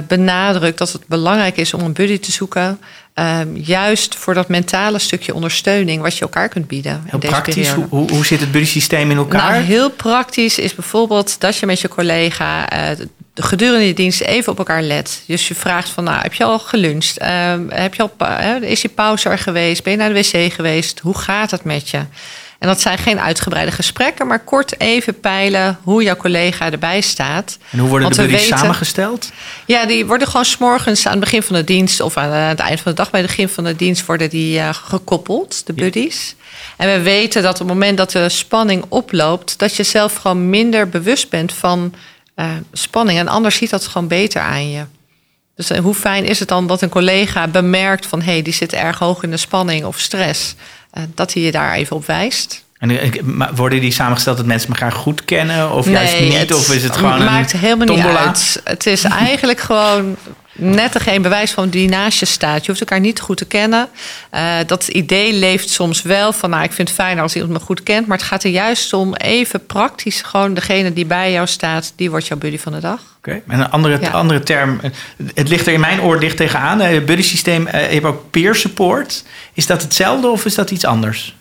[0.06, 2.80] benadrukt dat het belangrijk is om een buddy te zoeken.
[3.18, 7.02] Uh, juist voor dat mentale stukje ondersteuning wat je elkaar kunt bieden.
[7.04, 9.50] Heel praktisch, hoe, hoe, hoe zit het buddy systeem in elkaar?
[9.50, 14.52] Nou, heel praktisch is bijvoorbeeld dat je met je collega uh, gedurende je dienst even
[14.52, 15.22] op elkaar let.
[15.26, 17.20] Dus je vraagt van, nou, heb je al geluncht?
[17.22, 18.12] Uh, heb je al,
[18.60, 19.82] is je pauze er geweest?
[19.82, 20.98] Ben je naar de wc geweest?
[20.98, 22.00] Hoe gaat het met je?
[22.58, 27.58] En dat zijn geen uitgebreide gesprekken, maar kort even peilen hoe jouw collega erbij staat.
[27.70, 29.30] En hoe worden de buddies samengesteld?
[29.66, 32.80] Ja, die worden gewoon s'morgens aan het begin van de dienst of aan het eind
[32.80, 36.34] van de dag bij het begin van de dienst worden die uh, gekoppeld, de buddies.
[36.38, 36.44] Ja.
[36.76, 40.50] En we weten dat op het moment dat de spanning oploopt, dat je zelf gewoon
[40.50, 41.94] minder bewust bent van
[42.36, 43.18] uh, spanning.
[43.18, 44.84] En anders ziet dat gewoon beter aan je.
[45.54, 48.72] Dus hoe fijn is het dan dat een collega bemerkt van hé, hey, die zit
[48.72, 50.54] erg hoog in de spanning of stress.
[50.94, 52.66] Uh, dat hij je daar even op wijst.
[52.78, 52.98] En
[53.54, 55.72] worden die samengesteld dat mensen elkaar goed kennen?
[55.72, 56.38] Of nee, juist niet?
[56.38, 58.08] Het of is het gewoon maakt een helemaal tombola?
[58.08, 58.60] niet uit.
[58.64, 60.16] Het is eigenlijk gewoon
[60.58, 62.60] net er geen bewijs van die naast je staat.
[62.60, 63.88] Je hoeft elkaar niet goed te kennen.
[64.34, 66.50] Uh, dat idee leeft soms wel van...
[66.50, 68.06] nou, ik vind het fijner als iemand me goed kent...
[68.06, 70.22] maar het gaat er juist om even praktisch...
[70.22, 71.92] gewoon degene die bij jou staat...
[71.96, 73.00] die wordt jouw buddy van de dag.
[73.18, 73.42] Oké, okay.
[73.48, 74.10] en een andere, ja.
[74.10, 74.80] andere term...
[75.34, 76.80] het ligt er in mijn oor dicht tegenaan.
[76.80, 79.24] Het buddy systeem, uh, je hebt ook peer support.
[79.54, 81.36] Is dat hetzelfde of is dat iets anders?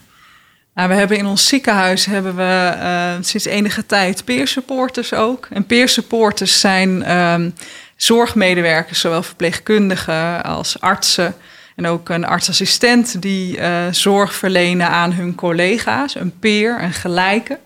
[0.78, 5.48] Nou, we hebben in ons ziekenhuis hebben we uh, sinds enige tijd peer supporters ook.
[5.52, 7.54] En peer supporters zijn um,
[7.98, 11.36] zorgmedewerkers, zowel verpleegkundigen als artsen.
[11.76, 17.60] En ook een artsassistent die uh, zorg verlenen aan hun collega's, een peer, een gelijke.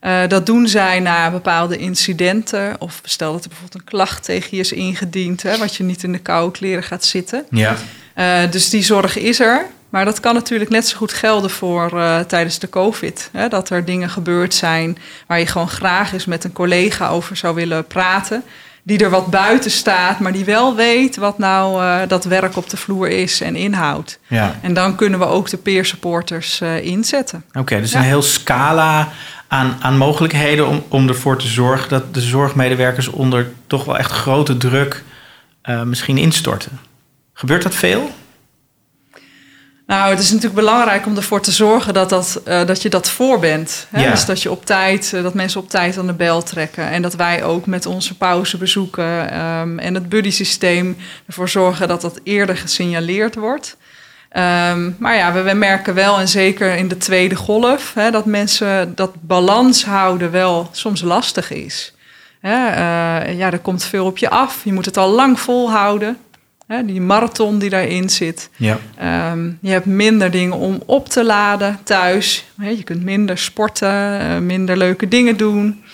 [0.00, 2.76] Uh, dat doen zij na bepaalde incidenten.
[2.78, 6.02] Of stel dat er bijvoorbeeld een klacht tegen je is ingediend, hè, wat je niet
[6.02, 7.44] in de koude kleren gaat zitten.
[7.50, 7.76] Ja.
[8.16, 9.66] Uh, dus die zorg is er.
[9.88, 13.28] Maar dat kan natuurlijk net zo goed gelden voor uh, tijdens de COVID.
[13.32, 17.36] Hè, dat er dingen gebeurd zijn waar je gewoon graag eens met een collega over
[17.36, 18.44] zou willen praten.
[18.86, 22.70] Die er wat buiten staat, maar die wel weet wat nou uh, dat werk op
[22.70, 24.18] de vloer is en inhoudt.
[24.26, 24.58] Ja.
[24.62, 27.44] En dan kunnen we ook de peer supporters uh, inzetten.
[27.48, 27.98] Oké, okay, dus ja.
[27.98, 29.08] een heel scala
[29.48, 34.10] aan, aan mogelijkheden om, om ervoor te zorgen dat de zorgmedewerkers onder toch wel echt
[34.10, 35.02] grote druk
[35.64, 36.80] uh, misschien instorten.
[37.32, 38.10] Gebeurt dat veel?
[39.86, 43.10] Nou, het is natuurlijk belangrijk om ervoor te zorgen dat, dat, uh, dat je dat
[43.10, 43.86] voor bent.
[43.90, 44.02] Hè?
[44.02, 44.10] Ja.
[44.10, 46.90] Dus dat je op tijd, uh, dat mensen op tijd aan de bel trekken.
[46.90, 52.20] En dat wij ook met onze pauzebezoeken um, en het buddy-systeem ervoor zorgen dat dat
[52.22, 53.76] eerder gesignaleerd wordt.
[54.36, 58.24] Um, maar ja, we, we, merken wel, en zeker in de tweede golf, hè, dat
[58.24, 61.94] mensen dat balans houden wel soms lastig is.
[62.40, 64.60] Hè, uh, ja, er komt veel op je af.
[64.64, 66.18] Je moet het al lang volhouden.
[66.66, 68.50] Hè, die marathon die daarin zit.
[68.56, 68.78] Ja.
[69.32, 72.44] Um, je hebt minder dingen om op te laden thuis.
[72.60, 75.84] Hè, je kunt minder sporten, uh, minder leuke dingen doen.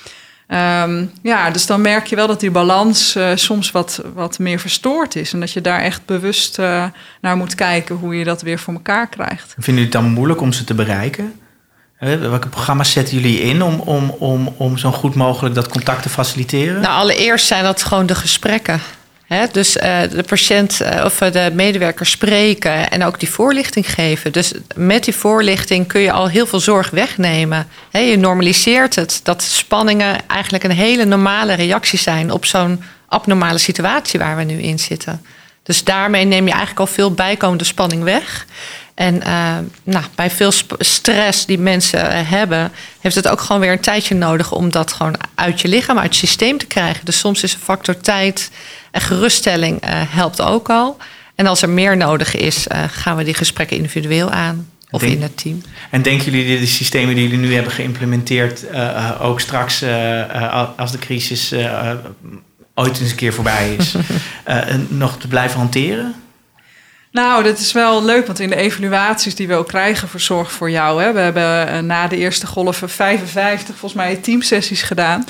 [0.48, 4.58] Um, ja, dus dan merk je wel dat die balans uh, soms wat, wat meer
[4.58, 5.32] verstoord is.
[5.32, 6.84] En dat je daar echt bewust uh,
[7.20, 9.46] naar moet kijken hoe je dat weer voor elkaar krijgt.
[9.46, 11.32] Vinden jullie het dan moeilijk om ze te bereiken?
[11.98, 16.08] Welke programma's zetten jullie in om, om, om, om zo goed mogelijk dat contact te
[16.08, 16.80] faciliteren?
[16.80, 18.80] Nou, allereerst zijn dat gewoon de gesprekken.
[19.52, 24.32] Dus uh, de patiënt uh, of de medewerker spreken en ook die voorlichting geven.
[24.32, 27.66] Dus met die voorlichting kun je al heel veel zorg wegnemen.
[27.92, 34.18] Je normaliseert het dat spanningen eigenlijk een hele normale reactie zijn op zo'n abnormale situatie
[34.18, 35.24] waar we nu in zitten.
[35.62, 38.46] Dus daarmee neem je eigenlijk al veel bijkomende spanning weg.
[39.00, 43.80] En uh, nou, bij veel stress die mensen hebben, heeft het ook gewoon weer een
[43.80, 47.04] tijdje nodig om dat gewoon uit je lichaam, uit je systeem te krijgen.
[47.04, 48.50] Dus soms is een factor tijd
[48.90, 50.96] en geruststelling uh, helpt ook al.
[51.34, 54.68] En als er meer nodig is, uh, gaan we die gesprekken individueel aan.
[54.90, 55.62] Of Denk, in het team.
[55.90, 58.64] En denken jullie de systemen die jullie nu hebben geïmplementeerd
[59.20, 59.84] ook straks
[60.76, 61.54] als de crisis
[62.74, 63.94] ooit eens een keer voorbij is,
[64.88, 66.14] nog te blijven hanteren?
[67.12, 70.52] Nou, dat is wel leuk, want in de evaluaties die we ook krijgen voor Zorg
[70.52, 71.02] voor Jou...
[71.02, 75.24] Hè, we hebben uh, na de eerste golven 55 volgens mij teamsessies gedaan...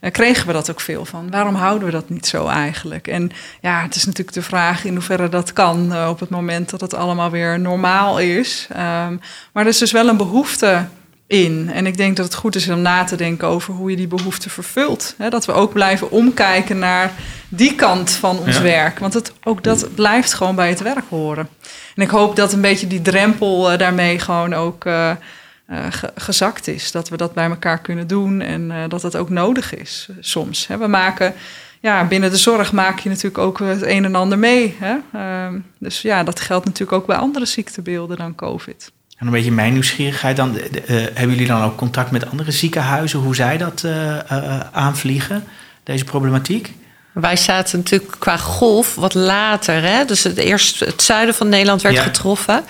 [0.00, 1.30] Uh, kregen we dat ook veel van.
[1.30, 3.08] Waarom houden we dat niet zo eigenlijk?
[3.08, 5.92] En ja, het is natuurlijk de vraag in hoeverre dat kan...
[5.92, 8.68] Uh, op het moment dat het allemaal weer normaal is.
[8.70, 9.20] Um,
[9.52, 10.86] maar er is dus wel een behoefte
[11.26, 11.70] in.
[11.72, 14.06] En ik denk dat het goed is om na te denken over hoe je die
[14.06, 15.14] behoefte vervult.
[15.18, 17.12] He, dat we ook blijven omkijken naar
[17.48, 18.62] die kant van ons Ja.
[18.62, 18.98] werk.
[18.98, 21.48] Want het, ook dat blijft gewoon bij het werk horen.
[21.94, 25.10] En ik hoop dat een beetje die drempel uh, daarmee gewoon ook uh,
[25.70, 26.92] uh, ge gezakt is.
[26.92, 30.66] Dat we dat bij elkaar kunnen doen en dat het ook nodig is soms.
[30.66, 31.34] He, we maken...
[31.80, 34.76] Ja, binnen de zorg maak je natuurlijk ook het een en ander mee.
[34.78, 34.96] Hè?
[35.14, 38.92] Uh, dus ja, dat geldt natuurlijk ook bij andere ziektebeelden dan COVID.
[39.16, 40.56] En een beetje mijn nieuwsgierigheid dan.
[40.56, 43.92] Uh, hebben jullie dan ook contact met andere ziekenhuizen, hoe zij dat uh,
[44.32, 45.44] uh, aanvliegen,
[45.82, 46.72] deze problematiek?
[47.12, 49.82] Wij zaten natuurlijk qua golf wat later.
[49.82, 50.04] Hè?
[50.04, 52.02] Dus het, eerst het zuiden van Nederland werd Ja.
[52.02, 52.64] getroffen.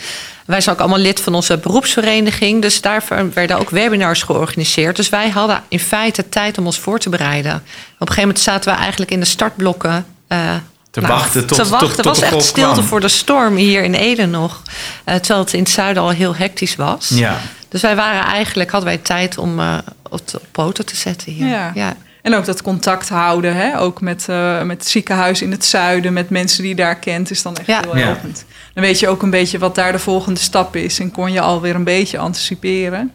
[0.45, 2.63] Wij zijn ook allemaal lid van onze beroepsvereniging.
[2.63, 4.97] Dus daarvoor werden ook webinars georganiseerd.
[4.97, 7.55] Dus wij hadden in feite tijd om ons voor te bereiden.
[7.55, 10.07] Op een gegeven moment zaten we eigenlijk in de startblokken.
[10.29, 10.55] uh,
[11.03, 11.89] Te wachten tot- te wachten.
[11.89, 12.85] tot- tot was echt stilte kwam.
[12.85, 14.63] voor de storm hier in Ede nog.
[15.09, 17.09] Uh, terwijl het in het zuiden al heel hectisch was.
[17.09, 17.39] Ja.
[17.69, 19.79] Dus wij waren eigenlijk, hadden wij tijd om uh,
[20.11, 21.47] op, op poten te zetten hier.
[21.47, 21.71] Ja.
[21.75, 21.97] ja.
[22.23, 23.81] En ook dat contact houden, hè?
[23.81, 27.31] ook met, uh, met het ziekenhuis in het zuiden, met mensen die je daar kent,
[27.31, 27.81] is dan echt Ja.
[27.81, 28.05] heel Ja.
[28.05, 28.45] helpend.
[28.75, 31.41] Dan weet je ook een beetje wat daar de volgende stap is en kon je
[31.41, 33.15] alweer een beetje anticiperen.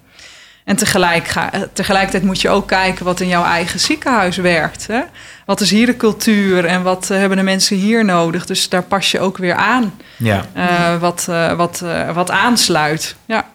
[0.65, 4.88] En tegelijk ga, eh, tegelijkertijd moet je ook kijken wat in jouw eigen ziekenhuis werkt.
[4.88, 5.02] Hè?
[5.45, 8.45] Wat is hier de cultuur en wat uh, hebben de mensen hier nodig?
[8.45, 10.45] Dus daar pas je ook weer aan ja.
[10.58, 13.15] uh, wat, uh, wat, wat aansluit.
[13.26, 13.45] Ja.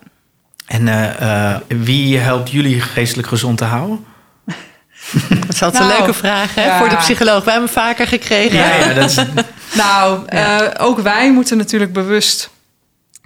[0.67, 4.05] En uh, wie helpt jullie geestelijk gezond te houden?
[5.29, 6.79] Dat is altijd nou, een leuke vraag hè, ja.
[6.79, 7.45] voor de psycholoog.
[7.45, 8.59] We hebben hem vaker gekregen.
[8.59, 9.17] Ja, ja, dat is...
[9.83, 10.63] nou, ja.
[10.63, 12.51] uh, ook wij moeten natuurlijk bewust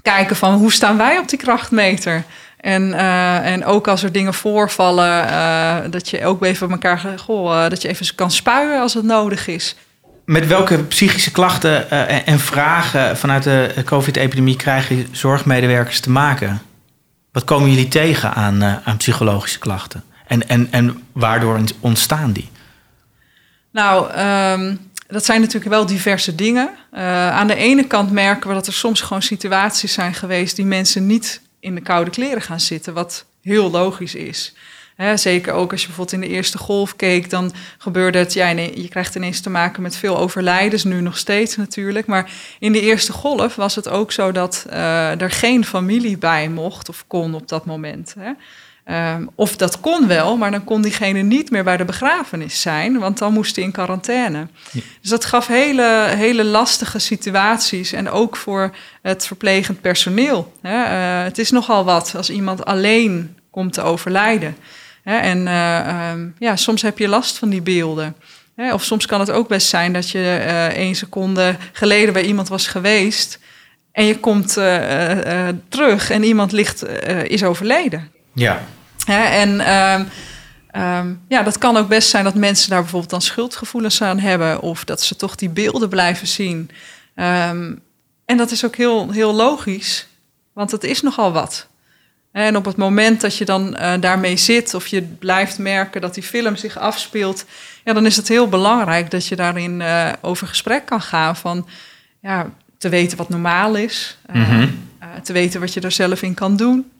[0.03, 2.25] kijken van hoe staan wij op die krachtmeter.
[2.61, 7.18] En, uh, en ook als er dingen voorvallen, uh, dat je ook even met elkaar
[7.18, 9.77] goh, dat je even kan spuien als het nodig is.
[10.25, 11.90] Met welke psychische klachten
[12.27, 16.62] en vragen vanuit de COVID-epidemie krijgen zorgmedewerkers te maken?
[17.33, 20.05] Wat komen jullie tegen aan, aan psychologische klachten?
[20.27, 22.51] En, en, en waardoor ontstaan die?
[23.73, 24.18] Nou,
[24.61, 26.70] um, dat zijn natuurlijk wel diverse dingen.
[26.94, 30.64] Uh, aan de ene kant merken we dat er soms gewoon situaties zijn geweest die
[30.64, 34.55] mensen niet in de koude kleren gaan zitten, wat heel logisch is.
[35.14, 38.88] Zeker ook als je bijvoorbeeld in de eerste golf keek, dan gebeurde het, ja, je
[38.88, 42.07] krijgt ineens te maken met veel overlijdens, nu nog steeds natuurlijk.
[42.07, 46.49] Maar in de eerste golf was het ook zo dat uh, er geen familie bij
[46.49, 48.14] mocht of kon op dat moment.
[48.90, 52.98] Um, of dat kon wel, maar dan kon diegene niet meer bij de begrafenis zijn,
[52.98, 54.46] want dan moest hij in quarantaine.
[54.70, 54.81] Ja.
[55.00, 60.53] Dus dat gaf hele, hele lastige situaties en ook voor het verplegend personeel.
[60.62, 60.85] Hè.
[60.85, 64.57] Uh, het is nogal wat als iemand alleen komt te overlijden.
[65.03, 65.16] Hè.
[65.16, 68.16] En uh, um, ja, soms heb je last van die beelden.
[68.57, 68.74] Hè.
[68.74, 72.48] Of soms kan het ook best zijn dat je uh, één seconde geleden bij iemand
[72.48, 73.38] was geweest
[73.92, 74.53] En je komt
[75.68, 76.85] terug en iemand ligt,
[77.26, 78.11] is overleden.
[78.35, 78.62] Ja.
[79.04, 79.22] Hè?
[79.22, 80.04] En ehm,
[80.70, 84.60] ehm, ja, dat kan ook best zijn dat mensen daar bijvoorbeeld dan schuldgevoelens aan hebben.
[84.60, 86.70] Of dat ze toch die beelden blijven zien.
[87.14, 87.74] Ehm,
[88.24, 90.06] en dat is ook heel, heel logisch,
[90.52, 91.68] want het is nogal wat.
[92.32, 96.22] En op het moment dat je dan daarmee zit of je blijft merken dat die
[96.22, 97.44] film zich afspeelt,
[97.84, 99.82] ja, dan is het heel belangrijk dat je daarin
[100.20, 101.68] over gesprek kan gaan van
[102.20, 104.88] ja, te weten wat normaal is, mm
[105.22, 106.90] te weten wat je er zelf in kan doen.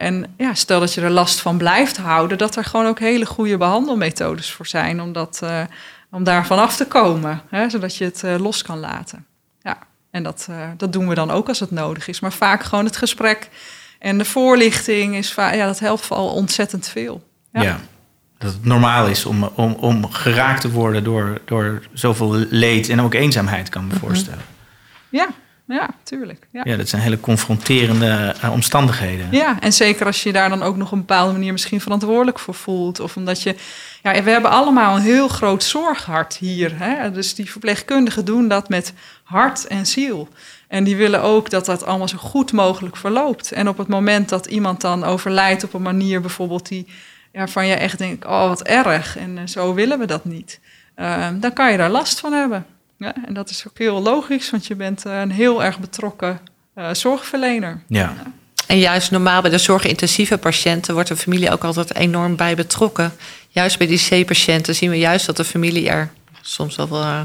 [0.00, 3.26] En ja, stel dat je er last van blijft houden, dat er gewoon ook hele
[3.26, 5.62] goede behandelmethodes voor zijn om, dat, uh,
[6.10, 9.26] om daarvan af te komen, hè, zodat je het uh, los kan laten.
[9.62, 9.78] Ja,
[10.10, 12.20] en dat, uh, dat doen we dan ook als het nodig is.
[12.20, 13.48] Maar vaak gewoon het gesprek
[13.98, 17.22] en de voorlichting, is ja, dat helpt al ontzettend veel.
[17.52, 17.62] Ja.
[17.62, 17.80] ja.
[18.38, 23.00] dat het normaal is om, om, om geraakt te worden door, door zoveel leed en
[23.00, 24.00] ook eenzaamheid, kan me mhm.
[24.00, 24.44] voorstellen.
[25.08, 25.28] Ja,
[25.74, 26.46] ja, tuurlijk.
[26.52, 26.60] Ja.
[26.64, 29.28] ja, dat zijn hele confronterende uh, omstandigheden.
[29.30, 32.38] Ja, en zeker als je daar dan ook nog op een bepaalde manier misschien verantwoordelijk
[32.38, 33.00] voor voelt.
[33.00, 33.54] Of omdat je.
[34.02, 36.72] Ja, we hebben allemaal een heel groot zorghart hier.
[36.78, 37.10] Hè?
[37.10, 40.28] Dus die verpleegkundigen doen dat met hart en ziel.
[40.68, 43.52] En die willen ook dat dat allemaal zo goed mogelijk verloopt.
[43.52, 46.86] En op het moment dat iemand dan overlijdt op een manier bijvoorbeeld die
[47.32, 50.60] ja, van je echt denkt, oh wat erg en uh, zo willen we dat niet.
[50.96, 52.66] Uh, dan kan je daar last van hebben.
[53.00, 56.40] Ja, en dat is ook heel logisch, want je bent eh, een heel erg betrokken
[56.74, 57.82] uh, zorgverlener.
[57.86, 58.14] Ja.
[58.66, 63.12] En juist normaal bij de zorgintensieve patiënten wordt de familie ook altijd enorm bij betrokken.
[63.48, 66.10] Juist bij die C-patiënten zien we juist dat de familie er
[66.40, 67.20] soms wel uh,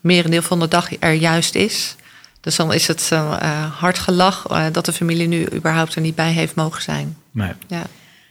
[0.00, 1.96] merendeel van de dag er juist is.
[2.40, 6.32] Dus dan is het uh, hard gelach dat de familie nu überhaupt er niet bij
[6.32, 7.16] heeft mogen zijn.
[7.30, 7.52] Nee.
[7.66, 7.82] Ja.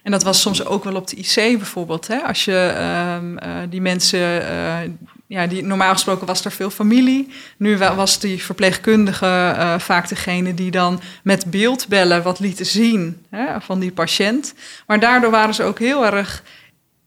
[0.04, 2.08] En dat was soms ook wel op de IC bijvoorbeeld.
[2.08, 2.18] Hè?
[2.18, 4.20] Als je uh, die mensen
[5.30, 7.34] ja, die, normaal gesproken was er veel familie.
[7.58, 13.62] Nu was die verpleegkundige uh, vaak degene die dan met beeldbellen wat lieten zien hè,
[13.62, 14.54] van die patiënt.
[14.88, 16.44] Maar daardoor waren ze ook heel erg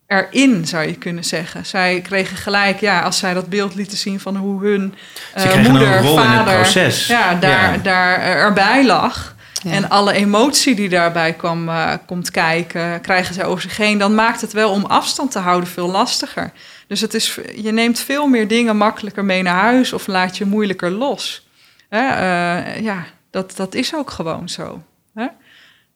[0.07, 1.67] erin, zou je kunnen zeggen.
[1.67, 4.95] Zij kregen gelijk, ja, als zij dat beeld lieten zien van hoe hun
[5.37, 7.79] uh, moeder, vader, ja, daar, ja.
[7.79, 9.35] daar erbij lag.
[9.65, 13.99] En alle emotie die daarbij kwam, uh, komt kijken, krijgen zij over zich heen.
[13.99, 16.53] Dan maakt het wel om afstand te houden veel lastiger.
[16.87, 20.45] Dus het is, je neemt veel meer dingen makkelijker mee naar huis of laat je
[20.45, 21.49] moeilijker los.
[21.91, 24.83] Uh, ja, dat, dat is ook gewoon zo.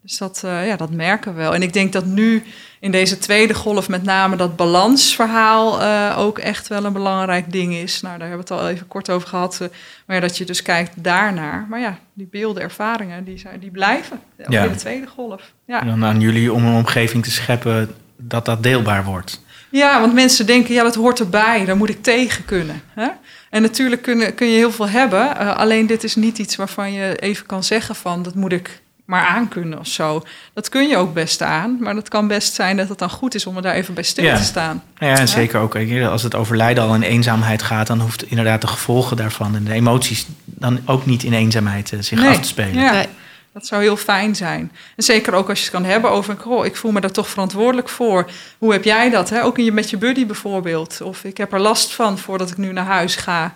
[0.07, 1.55] Dus dat, uh, ja, dat merken we wel.
[1.55, 2.43] En ik denk dat nu
[2.81, 7.75] in deze tweede golf met name dat balansverhaal uh, ook echt wel een belangrijk ding
[7.75, 8.01] is.
[8.01, 9.69] Nou, daar hebben we het al even kort over gehad.
[10.07, 11.67] maar dat je dus kijkt daarnaar.
[11.69, 14.21] Maar ja, die beelden, ervaringen, die, zijn, die blijven.
[14.41, 14.65] Ook ja.
[14.65, 15.53] in de tweede golf.
[15.65, 15.81] Ja.
[15.81, 19.45] En dan aan jullie om een omgeving te scheppen dat dat deelbaar wordt.
[19.71, 22.83] Ja, want mensen denken, ja, dat hoort erbij, daar moet ik tegen kunnen.
[22.95, 23.09] Hè?
[23.51, 27.17] En natuurlijk kun, kun je heel veel hebben, alleen dit is niet iets waarvan je
[27.17, 30.23] even kan zeggen van, dat moet ik maar aankunnen of zo.
[30.55, 33.35] Dat kun je ook best aan, maar het kan best zijn dat het dan goed
[33.35, 34.83] is om er daar even bij stil te staan.
[34.99, 35.77] Ja, en zeker ook
[36.11, 39.73] als het overlijden al in eenzaamheid gaat, dan hoeft inderdaad de gevolgen daarvan en de
[39.73, 42.83] emoties dan ook niet in eenzaamheid uh, zich af te spelen.
[42.83, 43.05] Ja.
[43.53, 44.73] Dat zou heel fijn zijn.
[44.97, 47.29] En zeker ook als je het kan hebben over, oh, ik voel me daar toch
[47.29, 48.31] verantwoordelijk voor.
[48.59, 49.31] Hoe heb jij dat?
[49.31, 49.45] Hè?
[49.45, 51.01] Ook in je, met je buddy bijvoorbeeld.
[51.01, 53.55] Of ik heb er last van voordat ik nu naar huis ga.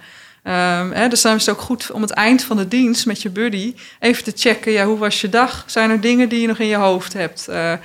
[0.50, 3.22] Um, hè, dus dan is het ook goed om het eind van de dienst met
[3.22, 4.72] je buddy even te checken.
[4.72, 5.64] Ja, hoe was je dag?
[5.66, 7.78] Zijn er dingen die je nog in je hoofd hebt, uh, uh,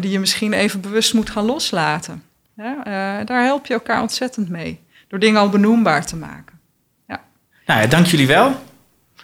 [0.00, 2.22] die je misschien even bewust moet gaan loslaten?
[2.56, 4.80] Ja, uh, daar help je elkaar ontzettend mee.
[5.08, 6.58] Door dingen al benoembaar te maken.
[7.08, 7.20] Ja.
[7.66, 8.62] Nou ja, dank jullie wel.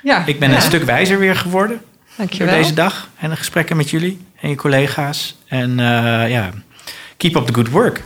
[0.02, 0.56] Ja, ik ben ja.
[0.56, 1.80] een stuk wijzer weer geworden.
[2.16, 2.48] Dankjewel.
[2.48, 5.38] Voor deze dag en de gesprekken met jullie en je collega's.
[5.46, 5.76] En
[6.28, 6.50] ja,
[7.16, 8.02] keep up the good work.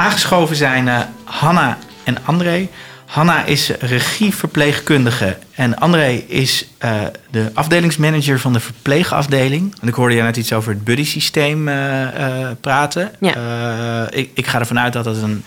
[0.00, 2.68] Aangeschoven zijn uh, Hanna en André.
[3.06, 6.92] Hanna is regieverpleegkundige en André is uh,
[7.30, 9.74] de afdelingsmanager van de verpleegafdeling.
[9.80, 12.06] En ik hoorde je net iets over het buddy systeem uh,
[12.60, 13.10] praten.
[13.18, 14.10] Ja.
[14.10, 15.44] ik, ik ga ervan uit dat dat een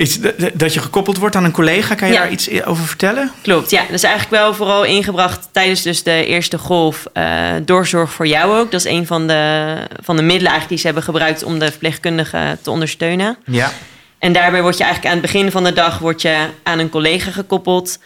[0.00, 0.18] Iets,
[0.54, 3.32] dat je gekoppeld wordt aan een collega, kan je daar iets over vertellen?
[3.42, 3.82] Klopt, ja.
[3.82, 7.06] Dat is eigenlijk wel vooral ingebracht tijdens dus de eerste golf.
[7.14, 8.70] Uh, doorzorg voor jou ook.
[8.70, 11.70] Dat is een van de, van de middelen eigenlijk die ze hebben gebruikt om de
[11.70, 13.36] verpleegkundigen te ondersteunen.
[13.44, 13.72] Ja.
[14.18, 16.90] En daarbij word je eigenlijk aan het begin van de dag word je aan een
[16.90, 17.98] collega gekoppeld.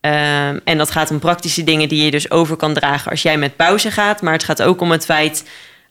[0.00, 3.36] Um, en dat gaat om praktische dingen die je dus over kan dragen als jij
[3.36, 4.22] met pauze gaat.
[4.22, 5.44] Maar het gaat ook om het feit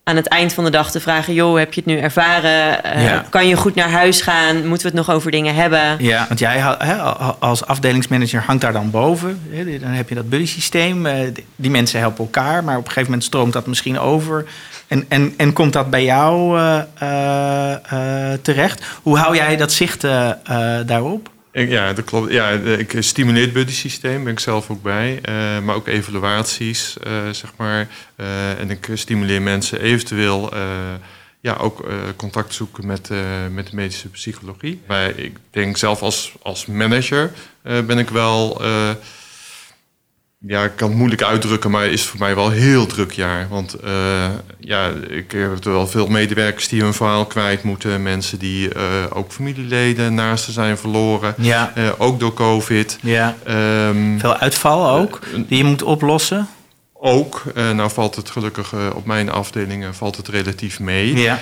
[0.03, 2.79] aan het eind van de dag te vragen: joh, heb je het nu ervaren?
[2.97, 4.55] Uh, Kan je goed naar huis gaan?
[4.55, 5.95] Moeten we het nog over dingen hebben?
[5.99, 6.63] Ja, want jij
[7.39, 9.41] als afdelingsmanager hangt daar dan boven.
[9.81, 11.05] Dan heb je dat buddy systeem.
[11.05, 11.15] Eh,
[11.55, 14.45] die mensen helpen elkaar, maar op een gegeven moment stroomt dat misschien over.
[14.87, 18.85] En, en, en komt dat bij jou uh, uh, terecht?
[19.01, 20.01] Hoe hou jij dat zicht
[20.85, 21.29] daarop?
[21.51, 22.31] Ja, dat klopt.
[22.31, 25.19] Ja, ik stimuleer het buddy systeem, ben ik zelf ook bij.
[25.63, 26.95] maar ook evaluaties,
[27.31, 27.87] zeg maar.
[28.57, 30.53] en ik stimuleer mensen eventueel
[31.39, 33.09] ja, ook contact zoeken met,
[33.51, 34.81] met de medische psychologie.
[34.87, 38.61] Maar ik denk zelf als, als manager ben ik wel
[40.47, 43.47] ja, ik kan het moeilijk uitdrukken, maar is voor mij wel een heel druk jaar.
[43.49, 44.25] Want uh,
[44.59, 48.03] ja, ik heb wel veel medewerkers die hun verhaal kwijt moeten.
[48.03, 51.33] Mensen die uh, ook familieleden naast ze zijn verloren.
[51.37, 51.73] Ja.
[51.77, 52.97] Uh, ook door COVID.
[53.01, 53.35] Ja.
[53.87, 56.47] Um, veel uitval ook, die je moet oplossen.
[57.03, 61.15] Ook, nou valt het gelukkig op mijn afdelingen valt het relatief mee.
[61.15, 61.39] Ja.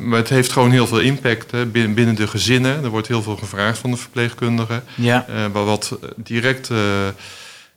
[0.00, 2.84] maar het heeft gewoon heel veel impact hè, binnen, binnen de gezinnen.
[2.84, 4.84] Er wordt heel veel gevraagd van de verpleegkundigen.
[4.94, 5.26] Ja.
[5.52, 6.70] wat direct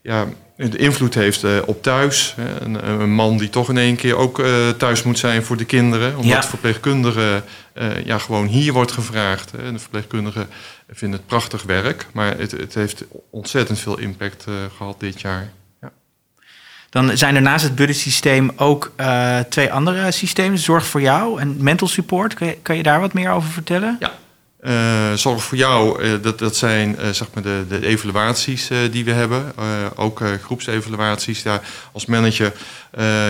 [0.02, 0.28] ja,
[0.70, 2.36] de invloed heeft uh, op thuis.
[2.60, 5.66] Een, een, man die toch in één keer ook uh, thuis moet zijn voor de
[5.66, 6.16] kinderen.
[6.16, 6.44] Omdat ja.
[6.44, 9.52] verpleegkundigen uh, ja, gewoon hier wordt gevraagd.
[9.52, 9.72] Hè.
[9.72, 10.50] De verpleegkundigen
[10.90, 12.08] vinden het prachtig werk.
[12.14, 14.46] Maar het, het heeft ontzettend veel impact
[14.78, 15.52] gehad dit jaar.
[15.82, 15.92] Ja.
[16.90, 18.92] Dan zijn er naast het buddy-systeem ook
[19.50, 20.58] twee andere systemen.
[20.58, 22.34] Zorg voor jou en mental support.
[22.34, 23.98] Kun je, kan je daar wat meer over vertellen?
[24.00, 24.14] Ja,
[24.62, 29.06] uh, zorg voor jou, uh, dat, dat zijn uh, zeg maar de, de evaluaties die
[29.06, 29.54] we hebben.
[29.96, 31.44] ook groepsevaluaties.
[31.44, 32.54] Daar als manager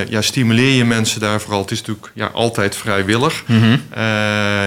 [0.09, 1.61] ja, stimuleer je mensen daar vooral.
[1.61, 3.43] Het is natuurlijk ja, altijd vrijwillig.
[3.47, 3.79] Mm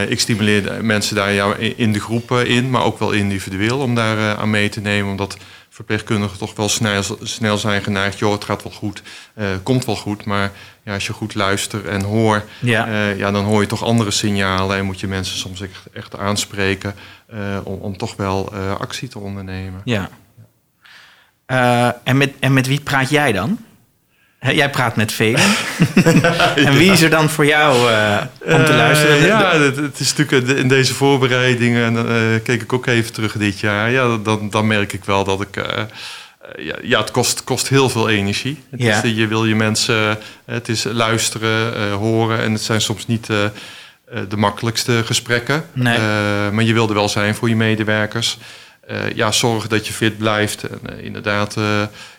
[0.08, 4.36] ik stimuleer mensen daar ja, in de groepen in, maar ook wel individueel om daar
[4.36, 5.10] aan mee te nemen.
[5.10, 5.36] Omdat
[5.74, 8.18] verpleegkundigen toch wel snel, snel zijn geneigd.
[8.18, 9.02] Joh, het gaat wel goed,
[9.34, 10.24] uh, komt wel goed.
[10.24, 12.88] Maar ja, als je goed luistert en hoort, ja.
[12.88, 14.76] Uh, ja, dan hoor je toch andere signalen.
[14.76, 16.94] En moet je mensen soms echt, echt aanspreken
[17.34, 19.80] uh, om, om toch wel actie te ondernemen.
[19.84, 20.10] Ja.
[22.04, 23.58] en, met, en met wie praat jij dan?
[24.52, 25.40] Jij praat met velen.
[26.66, 29.26] en wie is er dan voor jou uh, om te uh, luisteren?
[29.26, 31.94] Ja, het, het, is natuurlijk in deze voorbereidingen.
[31.94, 33.90] Uh, keek ik ook even terug dit jaar.
[33.90, 35.56] Ja, dan, dan merk ik wel dat ik.
[36.56, 38.62] ja, ja, het kost, kost heel veel energie.
[38.70, 39.02] Het ja.
[39.02, 40.18] is, je wil je mensen.
[40.44, 42.40] Het is luisteren, horen.
[42.40, 43.26] En het zijn soms niet
[44.28, 45.64] de makkelijkste gesprekken.
[45.72, 45.98] Nee.
[46.50, 48.38] maar je wil er wel zijn voor je medewerkers.
[49.14, 50.62] Ja, zorg dat je fit blijft.
[50.62, 51.56] En inderdaad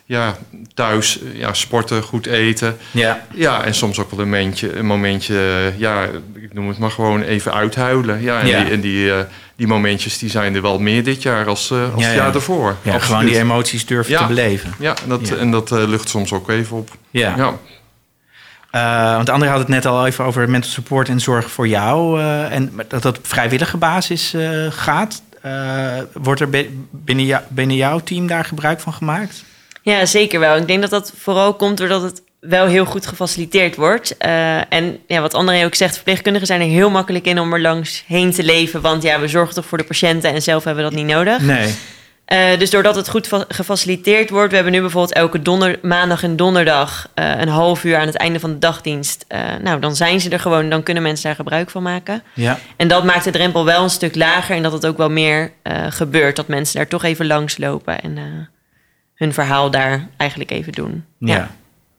[0.06, 0.36] ja,
[0.74, 2.76] thuis ja, sporten, goed eten.
[2.90, 3.26] Ja.
[3.34, 7.22] ja, en soms ook wel een momentje, een momentje ja, ik noem het maar gewoon
[7.22, 8.22] even uithuilen.
[8.22, 9.18] Ja, en, Die, en die, uh,
[9.56, 12.32] die momentjes die zijn er wel meer dit jaar als, uh, als ja, het jaar
[12.32, 12.76] daarvoor.
[12.82, 14.74] Ja, gewoon die emoties durven te beleven.
[14.78, 16.90] Ja, en dat, en dat uh, lucht soms ook even op.
[17.10, 17.34] Ja.
[17.36, 19.16] ja.
[19.16, 22.22] want André had het net al even over mental support en zorg voor jou.
[22.50, 24.34] en dat dat op vrijwillige basis
[24.70, 25.22] gaat.
[26.12, 26.50] Wordt er
[26.90, 29.44] binnen, jou, binnen jouw team daar gebruik van gemaakt?
[29.82, 30.56] Ja, zeker wel.
[30.56, 34.14] Ik denk dat dat vooral komt doordat het wel heel goed gefaciliteerd wordt.
[34.24, 37.60] Uh, en ja, wat André ook zegt, verpleegkundigen zijn er heel makkelijk in om er
[37.60, 38.80] langs heen te leven.
[38.80, 41.40] Want ja, we zorgen toch voor de patiënten en zelf hebben we dat niet nodig.
[41.40, 41.74] Nee.
[42.32, 46.36] Uh, dus doordat het goed gefaciliteerd wordt, we hebben nu bijvoorbeeld elke donder, maandag en
[46.36, 49.26] donderdag uh, een half uur aan het einde van de dagdienst.
[49.62, 52.22] nou, dan zijn ze er gewoon, dan kunnen mensen daar gebruik van maken.
[52.34, 52.58] Ja.
[52.76, 55.52] En dat maakt de drempel wel een stuk lager en dat het ook wel meer
[55.88, 56.36] gebeurt.
[56.36, 58.48] Dat mensen daar toch even langs lopen en
[59.14, 61.04] hun verhaal daar eigenlijk even doen.
[61.18, 61.50] Ja.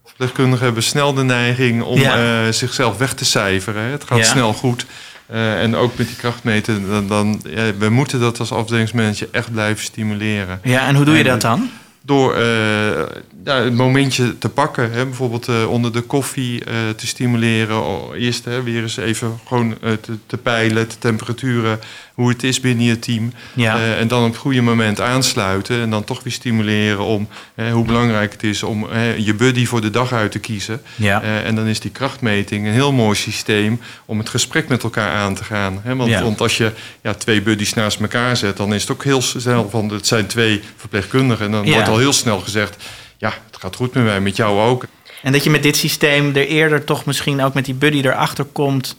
[0.05, 2.45] Verpleegkundigen hebben snel de neiging om ja.
[2.45, 3.83] uh, zichzelf weg te cijferen.
[3.83, 4.85] Het gaat snel goed.
[5.31, 9.51] Uh, en ook met die krachtmeten, dan, dan ja, we moeten dat als afdelingsmanager echt
[9.51, 10.59] blijven stimuleren.
[10.63, 11.69] Ja, en hoe doe je dat dan?
[12.01, 13.01] Door uh,
[13.47, 14.91] ja, een momentje te pakken.
[14.91, 17.83] Hè, bijvoorbeeld uh, onder de koffie uh, te stimuleren.
[18.13, 21.79] Eerst hè, weer eens even gewoon te, te, peilen, de temperaturen,
[22.13, 23.31] hoe het is binnen je team.
[23.53, 23.95] Ja.
[23.95, 25.81] en dan op het goede moment aansluiten.
[25.81, 27.27] En dan toch weer stimuleren om
[27.71, 30.81] hoe belangrijk het is om je buddy voor de dag uit te kiezen.
[30.95, 31.21] Ja.
[31.21, 35.35] en dan is die krachtmeting een heel mooi systeem om het gesprek met elkaar aan
[35.35, 35.79] te gaan.
[35.83, 36.23] Hè, want, ja.
[36.23, 39.69] want, als je ja, twee buddies naast elkaar zet, dan is het ook heel snel
[39.69, 41.45] van het zijn twee verpleegkundigen.
[41.45, 42.75] En dan wordt al heel snel gezegd
[43.17, 44.85] ja, het gaat goed met mij, met jou ook.
[45.21, 48.45] En dat je met dit systeem er eerder toch misschien ook met die buddy erachter
[48.45, 48.97] komt...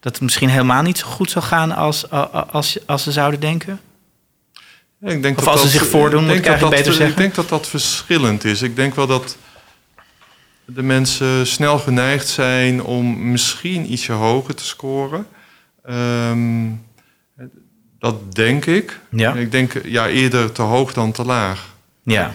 [0.00, 3.80] dat het misschien helemaal niet zo goed zou gaan als, als, als ze zouden denken?
[5.00, 7.10] Ik denk of als ze zich voordoen, moet ik eigenlijk beter zeggen.
[7.10, 8.62] Ik denk dat dat verschillend is.
[8.62, 9.36] Ik denk wel dat
[10.64, 15.26] de mensen snel geneigd zijn om misschien ietsje hoger te scoren.
[15.90, 16.84] Um,
[17.98, 19.00] dat denk ik.
[19.10, 19.34] Ja.
[19.34, 21.74] Ik denk ja, eerder te hoog dan te laag.
[22.02, 22.34] Ja.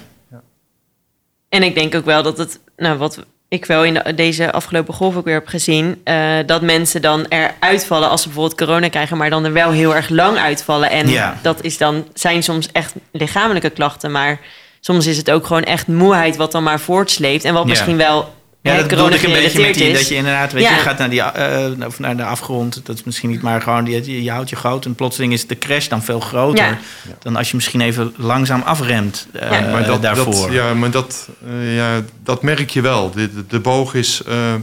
[1.52, 5.16] En ik denk ook wel dat het, nou, wat ik wel in deze afgelopen golf
[5.16, 9.18] ook weer heb gezien, uh, dat mensen dan er uitvallen als ze bijvoorbeeld corona krijgen,
[9.18, 10.90] maar dan er wel heel erg lang uitvallen.
[10.90, 11.38] En ja.
[11.42, 14.40] dat is dan, zijn soms echt lichamelijke klachten, maar
[14.80, 17.44] soms is het ook gewoon echt moeheid wat dan maar voortsleept.
[17.44, 18.34] En wat misschien wel
[18.64, 20.76] Ja, dat bedoelde ik een beetje met die, dat je inderdaad, weet je, Ja.
[20.76, 22.86] je gaat naar, die, eh, of naar de afgrond.
[22.86, 24.86] Dat is misschien niet, maar gewoon, je, je houdt je groot.
[24.86, 26.78] En plotseling is de crash dan veel groter Ja.
[27.20, 29.72] dan als je misschien even langzaam afremt eh, Ja.
[29.72, 30.34] maar dat, daarvoor.
[30.34, 33.12] Dat, ja, maar dat, eh, ja, dat merk je wel.
[33.12, 34.54] De, de, de boog is eh,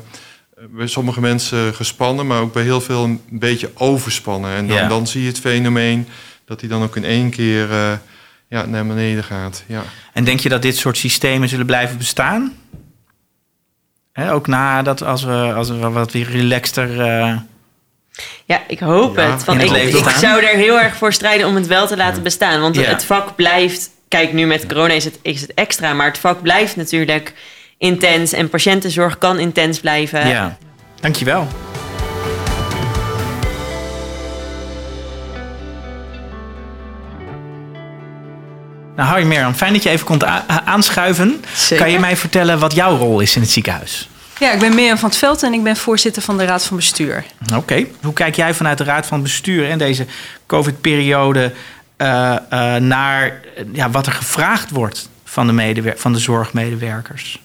[0.71, 4.55] bij sommige mensen gespannen, maar ook bij heel veel een beetje overspannen.
[4.57, 4.89] En dan, Ja.
[4.89, 6.09] dan zie je het fenomeen
[6.45, 7.93] dat hij dan ook in één keer eh,
[8.49, 9.65] ja, naar beneden gaat.
[9.67, 9.83] Ja.
[10.13, 12.53] En denk je dat dit soort systemen zullen blijven bestaan?
[14.19, 17.01] Hè, ook nadat als we, als we wat weer relaxter...
[17.01, 17.37] eh,
[18.45, 19.45] Ja, ik hoop Ja, het.
[19.45, 22.23] Want het ik, ik zou er heel erg voor strijden om het wel te laten
[22.23, 22.61] bestaan.
[22.61, 22.83] Want Ja.
[22.83, 23.91] het vak blijft...
[24.09, 25.93] Kijk, nu met corona is het, is het extra.
[25.93, 27.35] Maar het vak blijft natuurlijk
[27.79, 28.33] intens.
[28.33, 30.29] En patiëntenzorg kan intens blijven.
[30.29, 30.57] ja,
[31.01, 31.47] dankjewel.
[38.99, 40.27] Nou, hoi Mirjam, fijn dat je even kon
[40.65, 41.45] aanschuiven.
[41.55, 41.85] Zeker.
[41.85, 44.09] Kan je mij vertellen wat jouw rol is in het ziekenhuis?
[44.39, 46.77] Ja, ik ben Mirjam van het Veld en ik ben voorzitter van de Raad van
[46.77, 47.25] Bestuur.
[47.55, 47.87] Oké.
[48.03, 50.07] Hoe kijk jij vanuit de Raad van Bestuur in deze
[50.47, 51.53] COVID-periode
[51.97, 57.43] eh, eh, naar eh, ja, wat er gevraagd wordt van de, van de zorgmedewerkers?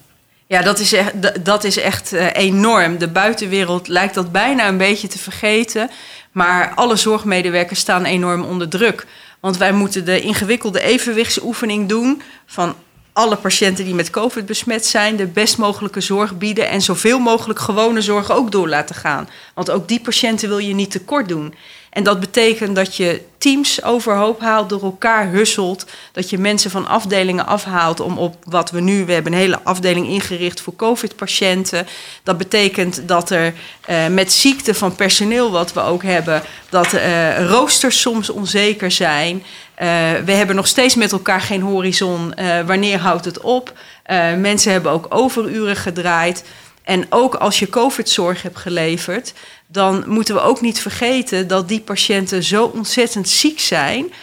[0.47, 2.97] Ja, dat is echt, dat is echt enorm.
[2.97, 5.89] De buitenwereld lijkt dat bijna een beetje te vergeten.
[6.31, 9.05] Maar alle zorgmedewerkers staan enorm onder druk.
[9.43, 12.75] Want wij moeten de ingewikkelde evenwichtsoefening doen van
[13.13, 17.59] alle patiënten die met COVID besmet zijn, de best mogelijke zorg bieden en zoveel mogelijk
[17.59, 19.29] gewone zorg ook door laten gaan.
[19.53, 21.53] Want ook die patiënten wil je niet tekort doen.
[21.93, 25.85] En dat betekent dat je teams overhoop haalt, door elkaar husselt.
[26.11, 29.05] Dat je mensen van afdelingen afhaalt om op wat we nu...
[29.05, 31.87] We hebben een hele afdeling ingericht voor covid-patiënten.
[32.23, 33.53] Dat betekent dat er
[33.85, 36.41] eh, met ziekte van personeel wat we ook hebben...
[36.69, 39.43] dat eh, roosters soms onzeker zijn.
[39.75, 39.87] Eh,
[40.25, 42.33] we hebben nog steeds met elkaar geen horizon.
[42.33, 43.73] Eh, wanneer houdt het op?
[44.03, 46.45] Eh, mensen hebben ook overuren gedraaid.
[46.83, 49.33] En ook als je COVID-zorg hebt geleverd,
[49.67, 54.13] dan moeten we ook niet vergeten dat die patiënten zo ontzettend ziek zijn.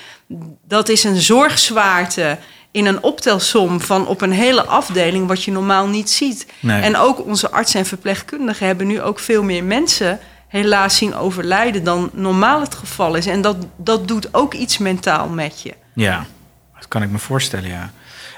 [0.66, 2.38] Dat is een zorgzwaarte
[2.70, 6.46] in een optelsom van op een hele afdeling wat je normaal niet ziet.
[6.60, 6.82] Nee.
[6.82, 11.84] En ook onze artsen en verpleegkundigen hebben nu ook veel meer mensen helaas zien overlijden
[11.84, 13.26] dan normaal het geval is.
[13.26, 15.74] En dat, dat doet ook iets mentaal met je.
[15.94, 16.26] Ja,
[16.74, 17.90] dat kan ik me voorstellen, ja.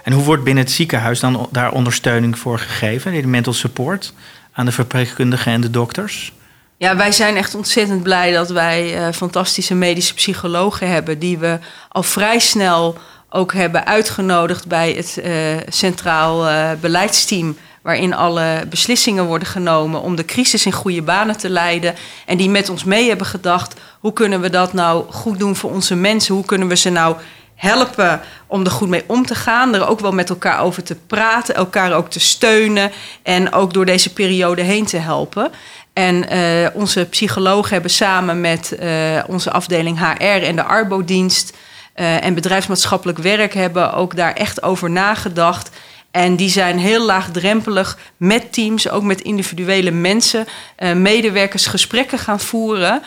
[0.03, 3.13] En hoe wordt binnen het ziekenhuis dan daar ondersteuning voor gegeven?
[3.13, 4.13] De mental support
[4.53, 6.33] aan de verpleegkundigen en de dokters?
[6.77, 11.19] Ja, wij zijn echt ontzettend blij dat wij eh, fantastische medische psychologen hebben.
[11.19, 12.99] Die we al vrij snel
[13.29, 15.33] ook hebben uitgenodigd bij het eh,
[15.69, 17.57] Centraal eh, Beleidsteam.
[17.83, 21.95] Waarin alle beslissingen worden genomen om de crisis in goede banen te leiden.
[22.27, 25.71] En die met ons mee hebben gedacht: hoe kunnen we dat nou goed doen voor
[25.71, 26.35] onze mensen?
[26.35, 27.17] Hoe kunnen we ze nou
[27.63, 29.75] helpen om er goed mee om te gaan.
[29.75, 32.93] Er ook wel met elkaar over te praten, elkaar ook te steunen
[33.23, 35.51] en ook door deze periode heen te helpen.
[35.93, 38.89] En eh, onze psychologen hebben samen met eh,
[39.27, 41.57] onze afdeling HR en de Arbodienst
[41.95, 45.71] eh, en bedrijfsmaatschappelijk werk hebben ook daar echt over nagedacht.
[46.11, 50.47] En die zijn heel laagdrempelig met teams, ook met individuele mensen,
[50.95, 53.03] medewerkers gesprekken gaan voeren.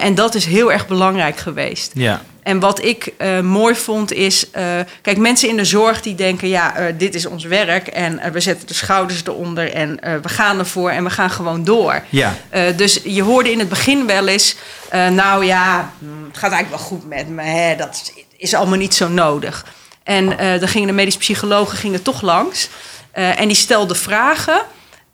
[0.00, 1.90] En dat is heel erg belangrijk geweest.
[1.94, 2.22] Ja.
[2.44, 4.62] En wat ik eh, mooi vond is, eh,
[5.02, 8.40] kijk, mensen in de zorg die denken, ja, eh, dit is ons werk en we
[8.40, 12.02] zetten de schouders eronder en we gaan ervoor en we gaan gewoon door.
[12.08, 12.34] Ja.
[12.76, 14.56] Dus je hoorde in het begin wel eens,
[14.90, 18.94] nou ja, hm, het gaat eigenlijk wel goed met me, hè, dat is, allemaal niet
[18.94, 19.66] zo nodig.
[20.02, 20.26] En
[20.58, 22.68] dan gingen de medisch psychologen gingen toch langs
[23.12, 24.60] en die stelden vragen.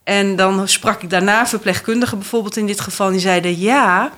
[0.04, 4.12] En dan sprak ik daarna verpleegkundigen bijvoorbeeld in dit geval, die zeiden ja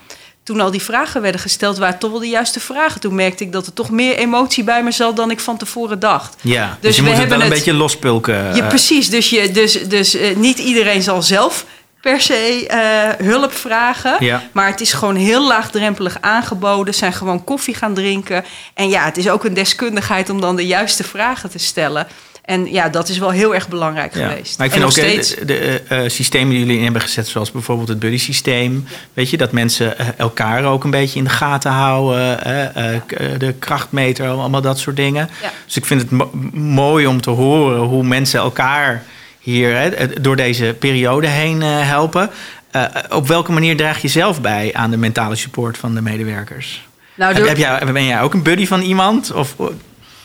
[0.45, 3.01] toen al die vragen werden gesteld, waren toch wel de juiste vragen.
[3.01, 5.99] Toen merkte ik dat er toch meer emotie bij me zat dan ik van tevoren
[5.99, 6.36] dacht.
[6.40, 8.34] Ja, dus, Dus je we moet het wel hebben een het- beetje lospulken.
[8.34, 9.11] Ja, eh, precies.
[9.11, 11.64] Dus, je, dus, dus eh, niet iedereen zal zelf
[12.01, 14.16] per se eh, hulp vragen.
[14.24, 14.43] Ja.
[14.53, 16.93] Maar het is gewoon heel laagdrempelig aangeboden.
[16.93, 18.45] Ze zijn gewoon koffie gaan drinken.
[18.74, 22.07] En ja, het is ook een deskundigheid om dan de juiste vragen te stellen.
[22.53, 24.28] En ja, dat is wel heel erg belangrijk Ja.
[24.28, 24.59] geweest.
[24.59, 25.34] Maar ik en vind nog ook steeds.
[25.34, 28.86] de, de, eh, eh, systemen die jullie in hebben gezet, zoals bijvoorbeeld het buddy-systeem.
[29.14, 32.44] Weet je, dat mensen eh, elkaar ook een beetje in de gaten houden.
[32.44, 35.28] eh, eh, eh, de krachtmeter, allemaal dat soort dingen.
[35.42, 35.50] Ja.
[35.66, 39.03] Dus ik vind het mo- mooi om te horen hoe mensen elkaar
[39.40, 42.30] hier hè, eh, door deze periode heen eh, helpen.
[42.70, 46.86] Eh, op welke manier draag je zelf bij aan de mentale support van de medewerkers?
[47.14, 49.32] Nou, door- heb jij, ben jij ook een buddy van iemand?
[49.32, 49.55] Of,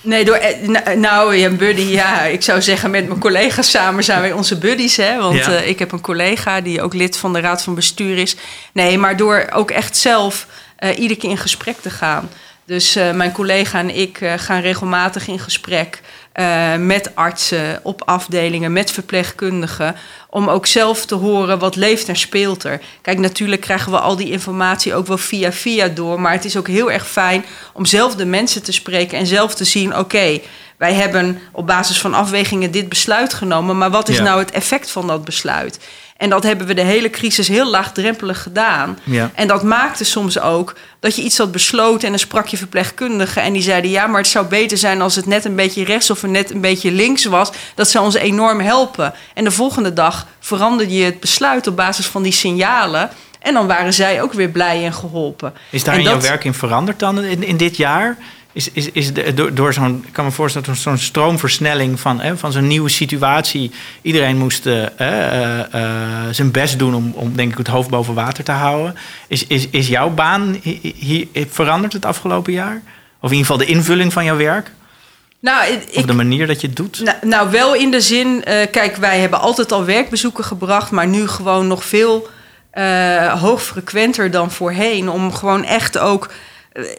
[0.07, 4.21] Nee, door, eh, nou, ja, buddy, ja, ik zou zeggen met mijn collega's samen zijn
[4.21, 4.97] wij onze buddies.
[4.97, 5.17] Hè?
[5.17, 5.51] Want Ja.
[5.55, 8.35] eh, ik heb een collega die ook lid van de raad van bestuur is.
[8.73, 10.47] Nee, maar door ook echt zelf
[10.79, 12.29] uh, iedere keer in gesprek te gaan.
[12.65, 16.01] Dus uh, mijn collega en ik gaan regelmatig in gesprek
[16.39, 19.95] uh, met artsen op afdelingen, met verpleegkundigen.
[20.29, 22.81] Om ook zelf te horen wat leeft en speelt er.
[23.01, 26.21] Kijk, natuurlijk krijgen we al die informatie ook wel via via door.
[26.21, 29.55] Maar het is ook heel erg fijn om zelf de mensen te spreken en zelf
[29.55, 30.43] te zien: oké, okay,
[30.77, 33.77] wij hebben op basis van afwegingen dit besluit genomen.
[33.77, 34.23] Maar wat is ja.
[34.23, 35.79] nou het effect van dat besluit?
[36.17, 38.99] En dat hebben we de hele crisis heel laagdrempelig gedaan.
[39.03, 39.31] Ja.
[39.35, 43.41] En dat maakte soms ook dat je iets had besloten en dan sprak je verpleegkundigen
[43.41, 46.09] en die zeiden ja, maar het zou beter zijn als het net een beetje rechts
[46.09, 47.51] of net een beetje links was.
[47.75, 49.13] Dat zou ons enorm helpen.
[49.33, 53.09] En de volgende dag veranderde je het besluit op basis van die signalen.
[53.39, 55.53] En dan waren zij ook weer blij en geholpen.
[55.69, 58.17] Is daar en in dat, jouw werk in veranderd dan in, in dit jaar?
[58.57, 62.21] Is, is, is de, door, door zo'n, ik kan me voorstellen, door zo'n stroomversnelling van,
[62.21, 63.71] hè, van zo'n nieuwe situatie.
[64.01, 65.91] Iedereen moest uh, uh, uh,
[66.31, 68.95] zijn best doen om, om, denk ik, het hoofd boven water te houden.
[69.27, 70.59] Is, is, is jouw baan
[70.95, 72.81] hier veranderd het afgelopen jaar?
[73.21, 74.71] Of in ieder geval de invulling van jouw werk?
[75.39, 77.01] Nou, ik, of de manier dat je het doet?
[77.03, 81.27] Nou, nou wel in de zin, kijk, wij hebben altijd al werkbezoeken gebracht, maar nu
[81.27, 82.29] gewoon nog veel
[83.39, 85.09] hoogfrequenter dan voorheen.
[85.09, 86.29] Om gewoon echt ook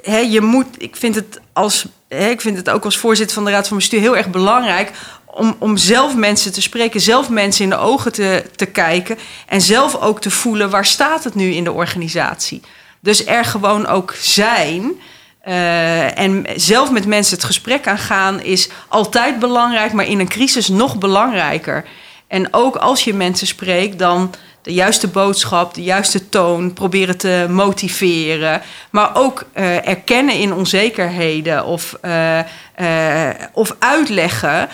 [0.02, 3.50] He, je moet, ik vind het als, ik vind het ook als voorzitter van de
[3.50, 4.92] Raad van Bestuur heel erg belangrijk
[5.24, 9.60] om, om zelf mensen te spreken, zelf mensen in de ogen te, te kijken en
[9.60, 12.62] zelf ook te voelen waar staat het nu in de organisatie.
[13.00, 15.00] Dus er gewoon ook zijn.
[15.48, 20.68] Uh, en zelf met mensen het gesprek aangaan is altijd belangrijk, maar in een crisis
[20.68, 21.84] nog belangrijker.
[22.26, 27.46] En ook als je mensen spreekt, dan de juiste boodschap, de juiste toon proberen te
[27.48, 28.62] motiveren.
[28.90, 32.38] Maar ook uh, erkennen in onzekerheden of, uh,
[32.80, 34.68] uh, of uitleggen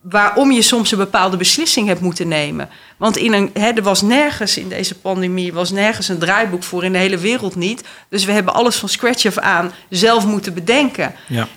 [0.00, 2.68] waarom je soms een bepaalde beslissing hebt moeten nemen.
[2.96, 6.84] Want in een, hè, er was nergens in deze pandemie was nergens een draaiboek voor
[6.84, 7.84] in de hele wereld niet.
[8.08, 11.14] Dus we hebben alles van scratch af aan zelf moeten bedenken.
[11.26, 11.48] Ja.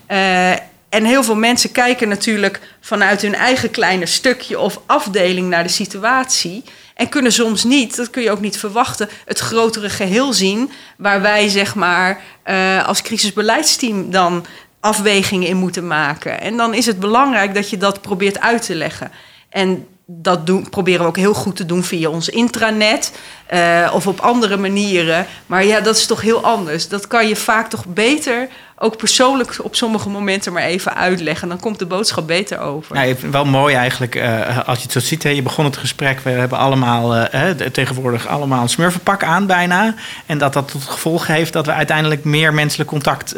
[0.89, 5.69] En heel veel mensen kijken natuurlijk vanuit hun eigen kleine stukje of afdeling naar de
[5.69, 6.63] situatie.
[7.01, 10.71] En kunnen soms niet, dat kun je ook niet verwachten, het grotere geheel zien.
[10.97, 14.45] Waar wij zeg maar uh, als crisisbeleidsteam dan
[14.79, 16.41] afwegingen in moeten maken.
[16.41, 19.11] En dan is het belangrijk dat je dat probeert uit te leggen.
[19.49, 23.11] En dat doen, proberen we ook heel goed te doen via ons intranet
[23.53, 25.25] uh, of op andere manieren.
[25.45, 26.87] Maar ja, dat is toch heel anders.
[26.87, 28.47] Dat kan je vaak toch beter
[28.77, 31.47] ook persoonlijk op sommige momenten maar even uitleggen.
[31.47, 33.07] Dan komt de boodschap beter over.
[33.07, 35.23] Ja, wel mooi eigenlijk uh, als je het zo ziet.
[35.23, 39.95] Hè, je begon het gesprek, we hebben allemaal uh, tegenwoordig allemaal een smurfenpak aan bijna.
[40.25, 43.35] En dat dat tot gevolg heeft dat we uiteindelijk meer menselijk contact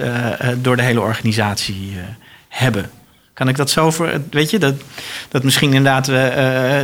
[0.57, 1.97] door de hele organisatie
[2.47, 2.91] hebben.
[3.33, 4.75] Kan ik dat zo voor, weet je, dat,
[5.29, 6.15] dat misschien inderdaad uh,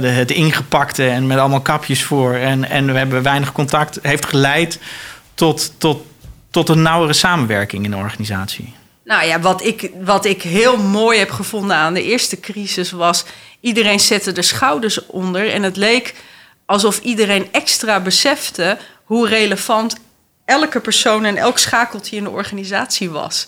[0.01, 4.25] de, het ingepakte en met allemaal kapjes voor en, en we hebben weinig contact, heeft
[4.25, 4.79] geleid
[5.33, 6.05] tot, tot,
[6.51, 8.73] tot een nauwere samenwerking in de organisatie?
[9.03, 13.25] Nou ja, wat ik, wat ik heel mooi heb gevonden aan de eerste crisis was...
[13.59, 16.15] iedereen zette de schouders onder en het leek
[16.65, 18.77] alsof iedereen extra besefte...
[19.03, 19.95] hoe relevant
[20.45, 23.47] elke persoon en elk schakeltje in de organisatie was.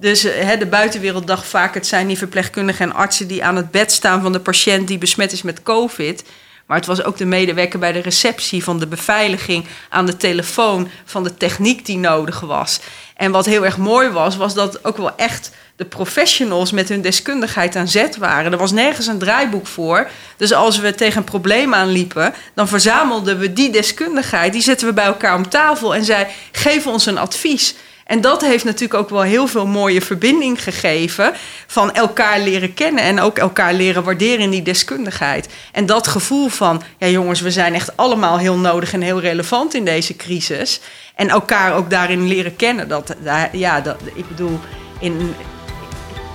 [0.00, 0.20] Dus
[0.58, 1.74] de buitenwereld dacht vaak...
[1.74, 4.22] het zijn die verpleegkundigen en artsen die aan het bed staan...
[4.22, 6.24] van de patiënt die besmet is met covid...
[6.68, 10.88] Maar het was ook de medewerker bij de receptie, van de beveiliging, aan de telefoon,
[11.04, 12.80] van de techniek die nodig was.
[13.16, 17.00] En wat heel erg mooi was, was dat ook wel echt de professionals met hun
[17.00, 18.52] deskundigheid aan zet waren.
[18.52, 20.08] Er was nergens een draaiboek voor.
[20.36, 24.52] Dus als we tegen een probleem aanliepen, dan verzamelden we die deskundigheid.
[24.52, 27.74] Die zetten we bij elkaar om tafel en zei: geef ons een advies.
[28.08, 31.32] En dat heeft natuurlijk ook wel heel veel mooie verbinding gegeven
[31.66, 35.48] van elkaar leren kennen en ook elkaar leren waarderen in die deskundigheid.
[35.72, 39.74] En dat gevoel van, ja jongens, we zijn echt allemaal heel nodig en heel relevant
[39.74, 40.80] in deze crisis.
[41.14, 42.88] En elkaar ook daarin leren kennen.
[42.88, 43.14] Dat,
[43.52, 44.60] ja, dat, ik bedoel,
[45.00, 45.34] in,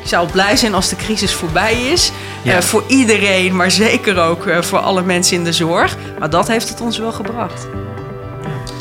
[0.02, 2.12] ik zou blij zijn als de crisis voorbij is.
[2.42, 2.56] Ja.
[2.56, 5.98] Uh, voor iedereen, maar zeker ook uh, voor alle mensen in de zorg.
[6.20, 7.68] Maar dat heeft het ons wel gebracht.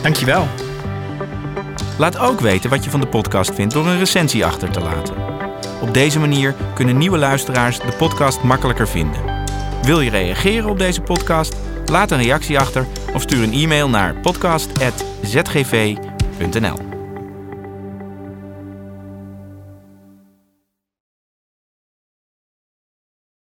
[0.02, 0.48] Dankjewel.
[1.98, 5.14] Laat ook weten wat je van de podcast vindt door een recensie achter te laten.
[5.80, 9.20] Op deze manier kunnen nieuwe luisteraars de podcast makkelijker vinden.
[9.82, 11.56] Wil je reageren op deze podcast?
[11.86, 16.91] Laat een reactie achter of stuur een e-mail naar podcast.zgv.nl.